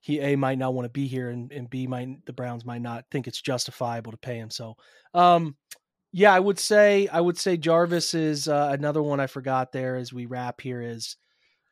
he 0.01 0.21
a 0.21 0.37
might 0.37 0.59
not 0.59 0.73
want 0.73 0.87
to 0.87 0.91
be 0.91 1.07
here 1.07 1.29
and, 1.31 1.51
and 1.53 1.69
b 1.69 1.87
might 1.87 2.25
the 2.27 2.33
Browns 2.33 2.65
might 2.65 2.81
not 2.81 3.05
think 3.11 3.27
it's 3.27 3.41
justifiable 3.41 4.13
to 4.13 4.19
pay 4.19 4.37
him. 4.37 4.51
So, 4.51 4.77
um, 5.13 5.57
yeah, 6.13 6.33
I 6.33 6.41
would 6.41 6.59
say 6.59 7.09
I 7.09 7.21
would 7.21 7.39
say 7.39 7.57
Jarvis 7.57 8.15
is 8.15 8.49
uh, 8.49 8.71
another 8.73 9.03
one 9.03 9.21
I 9.21 9.27
forgot 9.27 9.73
there 9.73 9.97
as 9.97 10.13
we 10.13 10.27
wrap 10.27 10.61
here 10.61 10.81
is 10.81 11.17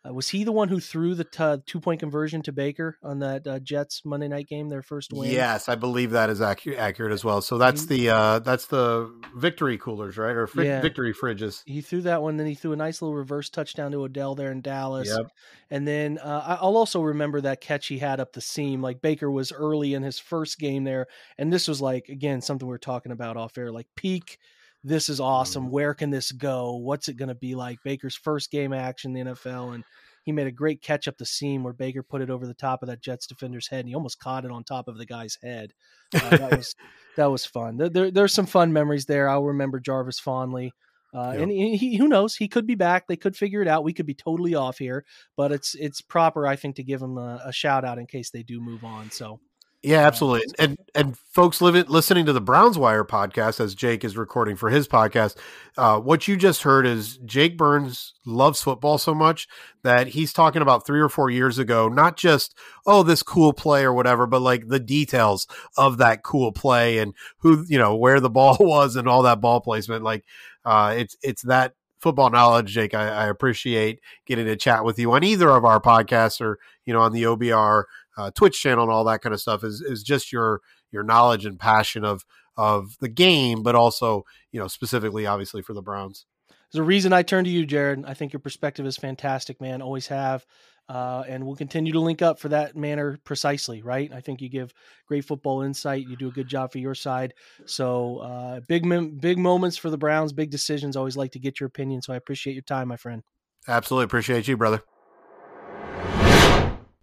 uh, 0.07 0.13
was 0.13 0.29
he 0.29 0.45
the 0.45 0.53
one 0.53 0.69
who 0.69 0.81
threw 0.81 1.15
the 1.15 1.25
t- 1.25 1.63
two 1.67 1.81
point 1.81 2.01
conversion 2.01 2.43
to 2.43 2.53
Baker 2.53 2.99
on 3.03 3.21
that 3.21 3.47
uh, 3.47 3.59
Jets 3.59 4.05
Monday 4.05 4.29
night 4.29 4.49
game, 4.49 4.69
their 4.69 4.83
first 4.83 5.13
win? 5.13 5.31
Yes, 5.31 5.69
I 5.69 5.77
believe 5.77 6.11
that 6.11 6.29
is 6.29 6.43
accurate, 6.43 6.79
accurate 6.79 7.13
as 7.13 7.25
well. 7.25 7.41
So 7.41 7.57
that's 7.57 7.87
the 7.87 8.11
uh, 8.11 8.39
that's 8.41 8.67
the 8.67 9.11
victory 9.37 9.79
coolers, 9.79 10.19
right, 10.19 10.37
or 10.37 10.47
fr- 10.47 10.63
yeah. 10.63 10.81
victory 10.81 11.15
fridges. 11.15 11.63
He 11.65 11.81
threw 11.81 12.03
that 12.03 12.23
one, 12.23 12.37
then 12.37 12.47
he 12.47 12.55
threw 12.55 12.73
a 12.73 12.77
nice 12.77 13.01
little 13.01 13.15
reverse 13.15 13.49
touchdown 13.49 13.93
to 13.93 14.03
Odell 14.03 14.35
there 14.35 14.53
in 14.53 14.61
Dallas. 14.61 15.09
Yep. 15.09 15.31
And 15.71 15.89
then 15.89 16.19
uh, 16.19 16.59
I'll 16.61 16.77
also 16.77 17.01
remember 17.01 17.41
that 17.41 17.61
catch 17.61 17.87
he 17.87 17.99
had 17.99 18.21
up 18.21 18.33
the 18.33 18.41
seam. 18.41 18.83
Like 18.83 19.01
Baker 19.01 19.31
was 19.31 19.53
early 19.53 19.95
in 19.95 20.03
his 20.03 20.19
first 20.19 20.59
game 20.59 20.85
there, 20.85 21.07
and 21.39 21.53
this 21.53 21.67
was 21.67 21.81
like 21.81 22.09
again 22.09 22.43
something 22.43 22.69
we 22.69 22.75
are 22.75 22.79
talking 22.79 23.13
about 23.13 23.37
off 23.37 23.57
air, 23.57 23.73
like 23.73 23.87
peak 23.97 24.39
this 24.85 25.09
is 25.09 25.19
awesome. 25.19 25.65
Mm-hmm. 25.65 25.73
Where 25.73 25.95
can 25.95 26.11
this 26.11 26.31
go? 26.31 26.77
What's 26.77 27.09
it 27.09 27.17
going 27.17 27.31
to 27.31 27.35
be 27.35 27.55
like? 27.55 27.83
Baker's 27.83 28.15
first 28.15 28.51
game 28.51 28.73
action 28.73 29.17
in 29.17 29.27
the 29.27 29.33
NFL, 29.33 29.75
and 29.75 29.83
he 30.25 30.33
made 30.33 30.47
a 30.47 30.53
great 30.53 30.83
catch 30.83 31.09
up 31.09 31.17
the 31.17 31.27
seam 31.27 31.65
where 31.65 31.73
Baker 31.73 32.03
put 32.03 32.21
it 32.21 32.31
over 32.31 32.47
the 32.47 32.55
top 32.55 32.83
of 32.83 32.89
that 32.89 33.01
Jets 33.01 33.27
defender's 33.27 33.67
head, 33.67 33.81
and 33.81 33.89
he 33.89 33.95
almost 33.95 34.21
caught 34.21 34.45
it 34.45 34.51
on 34.51 34.63
top 34.63 34.87
of 34.87 34.99
the 34.99 35.07
guy's 35.07 35.39
head. 35.43 35.73
Uh, 36.15 36.37
that 36.37 36.51
was 36.57 36.77
that 37.17 37.27
was 37.27 37.47
fun. 37.47 37.79
There, 37.79 38.11
there's 38.11 38.35
some 38.35 38.47
fun 38.47 38.73
memories 38.73 39.07
there. 39.07 39.29
I'll 39.29 39.45
remember 39.45 39.81
Jarvis 39.81 40.21
fondly. 40.21 40.73
Uh, 41.15 41.31
yep. 41.33 41.43
And 41.43 41.53
he, 41.53 41.97
who 41.97 42.09
knows? 42.09 42.35
He 42.35 42.49
could 42.49 42.67
be 42.67 42.75
back. 42.75 43.07
They 43.07 43.17
could 43.17 43.37
figure 43.37 43.63
it 43.63 43.69
out. 43.69 43.85
We 43.85 43.93
could 43.93 44.07
be 44.07 44.15
totally 44.15 44.57
off 44.57 44.79
here, 44.79 45.05
but 45.37 45.53
it's 45.53 45.75
it's 45.77 46.01
proper, 46.01 46.47
I 46.47 46.57
think, 46.57 46.77
to 46.77 46.83
give 46.83 47.01
him 47.01 47.19
a, 47.19 47.41
a 47.45 47.53
shout 47.53 47.85
out 47.85 47.99
in 47.99 48.07
case 48.07 48.31
they 48.31 48.43
do 48.43 48.61
move 48.61 48.85
on. 48.85 49.11
So 49.13 49.39
yeah, 49.85 50.07
absolutely. 50.07 50.47
And 50.59 50.79
and 50.95 51.19
folks 51.19 51.61
living 51.61 51.85
listening 51.89 52.25
to 52.25 52.33
the 52.33 52.41
Browns 52.41 52.79
Wire 52.79 53.05
podcast 53.05 53.61
as 53.61 53.75
Jake 53.75 54.03
is 54.03 54.17
recording 54.17 54.57
for 54.57 54.71
his 54.71 54.89
podcast, 54.89 55.37
uh, 55.77 56.01
what 56.01 56.27
you 56.27 56.39
just 56.39 56.63
heard 56.63 56.87
is 56.87 57.19
Jake 57.19 57.59
Burns 57.59 58.15
loves 58.25 58.63
football 58.63 58.97
so 58.97 59.15
much 59.15 59.47
that 59.83 60.07
he's 60.07 60.33
talking 60.33 60.63
about 60.63 60.87
three 60.87 61.01
or 61.01 61.11
four 61.11 61.29
years 61.29 61.59
ago, 61.59 61.89
not 61.89 62.17
just 62.17 62.57
oh 62.87 63.03
this 63.03 63.23
cool 63.23 63.53
play 63.53 63.85
or 63.85 63.93
whatever, 63.93 64.27
but 64.27 64.41
like 64.41 64.69
the 64.69 64.81
details 64.81 65.47
of 65.77 65.99
that 65.99 66.23
cool 66.23 66.51
play 66.51 66.97
and 66.97 67.13
who 67.39 67.67
you 67.69 67.77
know 67.77 67.95
where 67.95 68.21
the 68.21 68.31
ball 68.39 68.57
was 68.59 68.97
and 68.97 69.07
all 69.07 69.23
that 69.25 69.43
ball 69.43 69.61
placement. 69.61 70.03
Like 70.03 70.25
uh, 70.65 70.95
it's 70.97 71.15
it's 71.23 71.43
that 71.43 71.75
football 72.01 72.31
knowledge, 72.31 72.73
Jake. 72.73 72.95
I, 72.95 73.09
I 73.09 73.29
appreciate 73.29 74.01
getting 74.25 74.47
to 74.47 74.57
chat 74.57 74.83
with 74.83 74.99
you 74.99 75.13
on 75.13 75.25
either 75.25 75.51
of 75.51 75.67
our 75.67 75.81
podcasts 75.81 76.41
or 76.41 76.59
you 76.87 76.95
know 76.95 77.01
on 77.01 77.13
the 77.13 77.25
OBR 77.25 77.85
uh, 78.17 78.31
Twitch 78.35 78.61
channel 78.61 78.85
and 78.85 78.93
all 78.93 79.05
that 79.05 79.23
kind 79.23 79.35
of 79.35 79.41
stuff 79.41 79.65
is 79.65 79.81
is 79.81 80.03
just 80.03 80.33
your 80.33 80.61
your 80.91 81.03
knowledge 81.03 81.45
and 81.45 81.59
passion 81.59 82.05
of 82.05 82.25
of 82.57 82.97
the 83.01 83.09
game, 83.09 83.63
but 83.63 83.75
also 83.75 84.25
you 84.53 84.61
know 84.61 84.69
specifically, 84.69 85.27
obviously 85.27 85.63
for 85.63 85.75
the 85.75 85.83
Browns. 85.83 86.27
There's 86.73 86.81
a 86.81 86.85
reason 86.85 87.13
I 87.13 87.23
turn 87.23 87.45
to 87.45 87.51
you, 87.51 87.67
Jared. 87.67 88.05
I 88.05 88.15
think 88.15 88.33
your 88.33 88.41
perspective 88.41 88.85
is 88.85 88.97
fantastic, 88.97 89.61
man. 89.61 89.81
Always 89.81 90.09
have. 90.09 90.45
Uh, 90.89 91.23
and 91.27 91.47
we'll 91.47 91.57
continue 91.57 91.93
to 91.93 92.01
link 92.01 92.21
up 92.21 92.39
for 92.39 92.51
that 92.51 92.77
manner 92.77 93.19
precisely, 93.25 93.81
right? 93.81 94.13
I 94.13 94.21
think 94.21 94.43
you 94.43 94.51
give 94.51 94.75
great 95.07 95.25
football 95.25 95.63
insight. 95.63 96.07
You 96.07 96.17
do 96.17 96.29
a 96.29 96.33
good 96.33 96.49
job 96.49 96.73
for 96.73 96.79
your 96.79 96.95
side. 96.95 97.33
So 97.65 98.19
uh, 98.19 98.61
big, 98.69 98.85
big 99.21 99.39
moments 99.39 99.79
for 99.79 99.89
the 99.89 99.97
Browns, 99.97 100.33
big 100.33 100.51
decisions. 100.51 100.97
Always 100.97 101.17
like 101.17 101.33
to 101.33 101.39
get 101.39 101.59
your 101.59 101.69
opinion. 101.69 102.03
So 102.03 102.13
I 102.13 102.17
appreciate 102.17 102.53
your 102.53 102.63
time, 102.63 102.89
my 102.89 102.97
friend. 102.97 103.23
Absolutely 103.67 104.05
appreciate 104.05 104.47
you, 104.47 104.59
brother. 104.59 104.83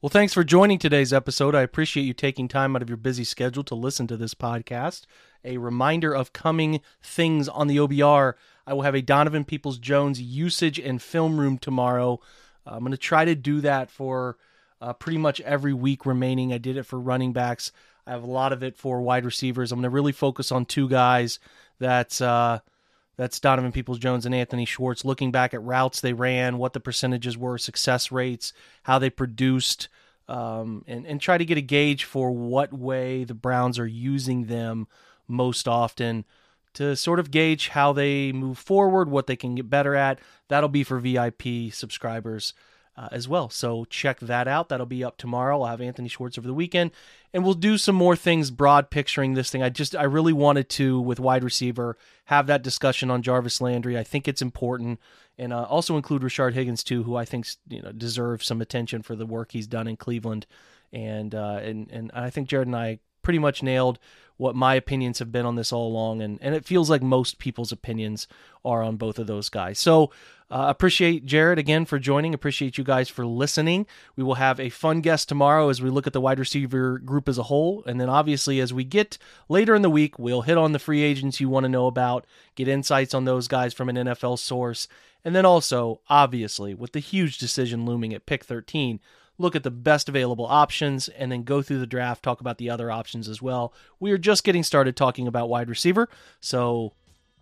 Well, 0.01 0.09
thanks 0.09 0.33
for 0.33 0.43
joining 0.43 0.79
today's 0.79 1.13
episode. 1.13 1.53
I 1.53 1.61
appreciate 1.61 2.05
you 2.05 2.13
taking 2.13 2.47
time 2.47 2.75
out 2.75 2.81
of 2.81 2.89
your 2.89 2.97
busy 2.97 3.23
schedule 3.23 3.63
to 3.65 3.75
listen 3.75 4.07
to 4.07 4.17
this 4.17 4.33
podcast. 4.33 5.03
A 5.45 5.57
reminder 5.57 6.11
of 6.11 6.33
coming 6.33 6.81
things 7.03 7.47
on 7.47 7.67
the 7.67 7.77
OBR. 7.77 8.33
I 8.65 8.73
will 8.73 8.81
have 8.81 8.95
a 8.95 9.03
Donovan 9.03 9.45
Peoples 9.45 9.77
Jones 9.77 10.19
usage 10.19 10.79
and 10.79 10.99
film 10.99 11.39
room 11.39 11.59
tomorrow. 11.59 12.19
I'm 12.65 12.79
going 12.79 12.93
to 12.93 12.97
try 12.97 13.25
to 13.25 13.35
do 13.35 13.61
that 13.61 13.91
for 13.91 14.37
uh, 14.81 14.93
pretty 14.93 15.19
much 15.19 15.39
every 15.41 15.73
week 15.73 16.07
remaining. 16.07 16.51
I 16.51 16.57
did 16.57 16.77
it 16.77 16.87
for 16.87 16.99
running 16.99 17.31
backs. 17.31 17.71
I 18.07 18.09
have 18.09 18.23
a 18.23 18.31
lot 18.31 18.53
of 18.53 18.63
it 18.63 18.75
for 18.75 19.03
wide 19.03 19.23
receivers. 19.23 19.71
I'm 19.71 19.77
going 19.77 19.83
to 19.83 19.91
really 19.91 20.13
focus 20.13 20.51
on 20.51 20.65
two 20.65 20.89
guys. 20.89 21.37
that 21.77 22.19
uh, 22.19 22.61
that's 23.21 23.39
Donovan 23.39 23.71
Peoples 23.71 23.99
Jones 23.99 24.25
and 24.25 24.33
Anthony 24.33 24.65
Schwartz. 24.65 25.05
Looking 25.05 25.29
back 25.29 25.53
at 25.53 25.61
routes 25.61 26.01
they 26.01 26.11
ran, 26.11 26.57
what 26.57 26.73
the 26.73 26.79
percentages 26.79 27.37
were, 27.37 27.59
success 27.59 28.11
rates, 28.11 28.51
how 28.81 28.97
they 28.97 29.11
produced, 29.11 29.89
um, 30.27 30.83
and 30.87 31.05
and 31.05 31.21
try 31.21 31.37
to 31.37 31.45
get 31.45 31.55
a 31.59 31.61
gauge 31.61 32.03
for 32.03 32.31
what 32.31 32.73
way 32.73 33.23
the 33.23 33.35
Browns 33.35 33.77
are 33.77 33.85
using 33.85 34.45
them 34.45 34.87
most 35.27 35.67
often 35.67 36.25
to 36.73 36.95
sort 36.95 37.19
of 37.19 37.29
gauge 37.29 37.67
how 37.67 37.93
they 37.93 38.31
move 38.31 38.57
forward, 38.57 39.07
what 39.07 39.27
they 39.27 39.35
can 39.35 39.53
get 39.53 39.69
better 39.69 39.93
at. 39.93 40.17
That'll 40.47 40.67
be 40.67 40.83
for 40.83 40.97
VIP 40.97 41.71
subscribers 41.71 42.55
uh, 42.97 43.07
as 43.11 43.27
well. 43.27 43.49
So 43.49 43.85
check 43.85 44.19
that 44.19 44.47
out. 44.47 44.69
That'll 44.69 44.85
be 44.85 45.03
up 45.03 45.17
tomorrow. 45.17 45.61
I'll 45.61 45.69
have 45.69 45.81
Anthony 45.81 46.09
Schwartz 46.09 46.37
over 46.37 46.47
the 46.47 46.53
weekend, 46.53 46.91
and 47.33 47.43
we'll 47.43 47.53
do 47.53 47.77
some 47.77 47.95
more 47.95 48.15
things 48.15 48.51
broad 48.51 48.89
picturing 48.89 49.33
this 49.33 49.49
thing. 49.49 49.63
I 49.63 49.69
just 49.69 49.95
I 49.95 50.03
really 50.03 50.33
wanted 50.33 50.69
to 50.69 50.99
with 50.99 51.19
wide 51.19 51.43
receiver 51.43 51.97
have 52.25 52.47
that 52.47 52.63
discussion 52.63 53.09
on 53.09 53.21
Jarvis 53.21 53.61
Landry. 53.61 53.97
I 53.97 54.03
think 54.03 54.27
it's 54.27 54.41
important, 54.41 54.99
and 55.37 55.53
uh, 55.53 55.63
also 55.63 55.95
include 55.95 56.21
Rashard 56.21 56.53
Higgins 56.53 56.83
too, 56.83 57.03
who 57.03 57.15
I 57.15 57.25
think 57.25 57.47
you 57.69 57.81
know 57.81 57.91
deserves 57.91 58.45
some 58.45 58.61
attention 58.61 59.01
for 59.01 59.15
the 59.15 59.25
work 59.25 59.51
he's 59.51 59.67
done 59.67 59.87
in 59.87 59.97
Cleveland, 59.97 60.45
and 60.91 61.33
uh, 61.33 61.59
and 61.63 61.89
and 61.91 62.11
I 62.13 62.29
think 62.29 62.49
Jared 62.49 62.67
and 62.67 62.75
I 62.75 62.99
pretty 63.21 63.39
much 63.39 63.63
nailed 63.63 63.99
what 64.37 64.55
my 64.55 64.73
opinions 64.73 65.19
have 65.19 65.31
been 65.31 65.45
on 65.45 65.55
this 65.55 65.71
all 65.71 65.87
along, 65.87 66.21
and 66.21 66.39
and 66.41 66.55
it 66.55 66.65
feels 66.65 66.89
like 66.89 67.01
most 67.01 67.37
people's 67.37 67.71
opinions 67.71 68.27
are 68.65 68.83
on 68.83 68.97
both 68.97 69.19
of 69.19 69.27
those 69.27 69.49
guys. 69.49 69.79
So 69.79 70.11
uh, 70.51 70.67
appreciate 70.67 71.25
Jared 71.25 71.57
again 71.57 71.85
for 71.85 71.97
joining. 71.97 72.33
Appreciate 72.33 72.77
you 72.77 72.83
guys 72.83 73.07
for 73.07 73.25
listening. 73.25 73.87
We 74.17 74.23
will 74.23 74.35
have 74.35 74.59
a 74.59 74.69
fun 74.69 74.99
guest 74.99 75.29
tomorrow 75.29 75.69
as 75.69 75.81
we 75.81 75.89
look 75.89 76.07
at 76.07 76.13
the 76.13 76.19
wide 76.19 76.39
receiver 76.39 76.99
group 76.99 77.29
as 77.29 77.37
a 77.37 77.43
whole. 77.43 77.83
And 77.85 78.01
then 78.01 78.09
obviously, 78.09 78.59
as 78.59 78.73
we 78.73 78.83
get 78.83 79.17
later 79.47 79.73
in 79.75 79.81
the 79.81 79.89
week, 79.89 80.19
we'll 80.19 80.41
hit 80.41 80.57
on 80.57 80.73
the 80.73 80.79
free 80.79 81.03
agents 81.03 81.39
you 81.39 81.47
want 81.47 81.63
to 81.63 81.69
know 81.69 81.87
about, 81.87 82.27
get 82.55 82.67
insights 82.67 83.13
on 83.13 83.23
those 83.23 83.47
guys 83.47 83.73
from 83.73 83.87
an 83.87 83.95
NFL 83.95 84.39
source. 84.39 84.89
And 85.23 85.33
then 85.33 85.45
also, 85.45 86.01
obviously, 86.09 86.73
with 86.73 86.91
the 86.91 86.99
huge 86.99 87.37
decision 87.37 87.85
looming 87.85 88.13
at 88.13 88.25
pick 88.25 88.43
13, 88.43 88.99
look 89.37 89.55
at 89.55 89.63
the 89.63 89.71
best 89.71 90.09
available 90.09 90.45
options 90.45 91.07
and 91.07 91.31
then 91.31 91.43
go 91.43 91.61
through 91.61 91.79
the 91.79 91.87
draft, 91.87 92.23
talk 92.23 92.41
about 92.41 92.57
the 92.57 92.69
other 92.69 92.91
options 92.91 93.29
as 93.29 93.41
well. 93.41 93.73
We 94.01 94.11
are 94.11 94.17
just 94.17 94.43
getting 94.43 94.63
started 94.63 94.97
talking 94.97 95.27
about 95.27 95.47
wide 95.47 95.69
receiver. 95.69 96.09
So 96.41 96.91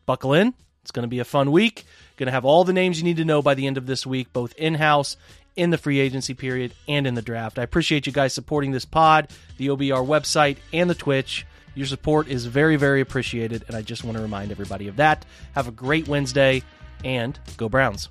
buckle 0.05 0.33
in. 0.33 0.53
It's 0.89 0.95
going 0.95 1.03
to 1.03 1.07
be 1.07 1.19
a 1.19 1.25
fun 1.25 1.51
week. 1.51 1.85
Going 2.17 2.25
to 2.25 2.31
have 2.31 2.45
all 2.45 2.63
the 2.63 2.73
names 2.73 2.97
you 2.97 3.03
need 3.03 3.17
to 3.17 3.23
know 3.23 3.43
by 3.43 3.53
the 3.53 3.67
end 3.67 3.77
of 3.77 3.85
this 3.85 4.07
week, 4.07 4.33
both 4.33 4.55
in 4.55 4.73
house, 4.73 5.17
in 5.55 5.69
the 5.69 5.77
free 5.77 5.99
agency 5.99 6.33
period, 6.33 6.73
and 6.87 7.05
in 7.05 7.13
the 7.13 7.21
draft. 7.21 7.59
I 7.59 7.61
appreciate 7.61 8.07
you 8.07 8.11
guys 8.11 8.33
supporting 8.33 8.71
this 8.71 8.85
pod, 8.85 9.29
the 9.57 9.67
OBR 9.67 10.03
website, 10.03 10.57
and 10.73 10.89
the 10.89 10.95
Twitch. 10.95 11.45
Your 11.75 11.85
support 11.85 12.27
is 12.27 12.47
very, 12.47 12.75
very 12.75 13.01
appreciated, 13.01 13.65
and 13.67 13.77
I 13.77 13.83
just 13.83 14.03
want 14.03 14.17
to 14.17 14.23
remind 14.23 14.49
everybody 14.49 14.87
of 14.87 14.95
that. 14.95 15.25
Have 15.53 15.67
a 15.67 15.71
great 15.71 16.07
Wednesday, 16.07 16.63
and 17.05 17.37
go 17.55 17.69
Browns. 17.69 18.09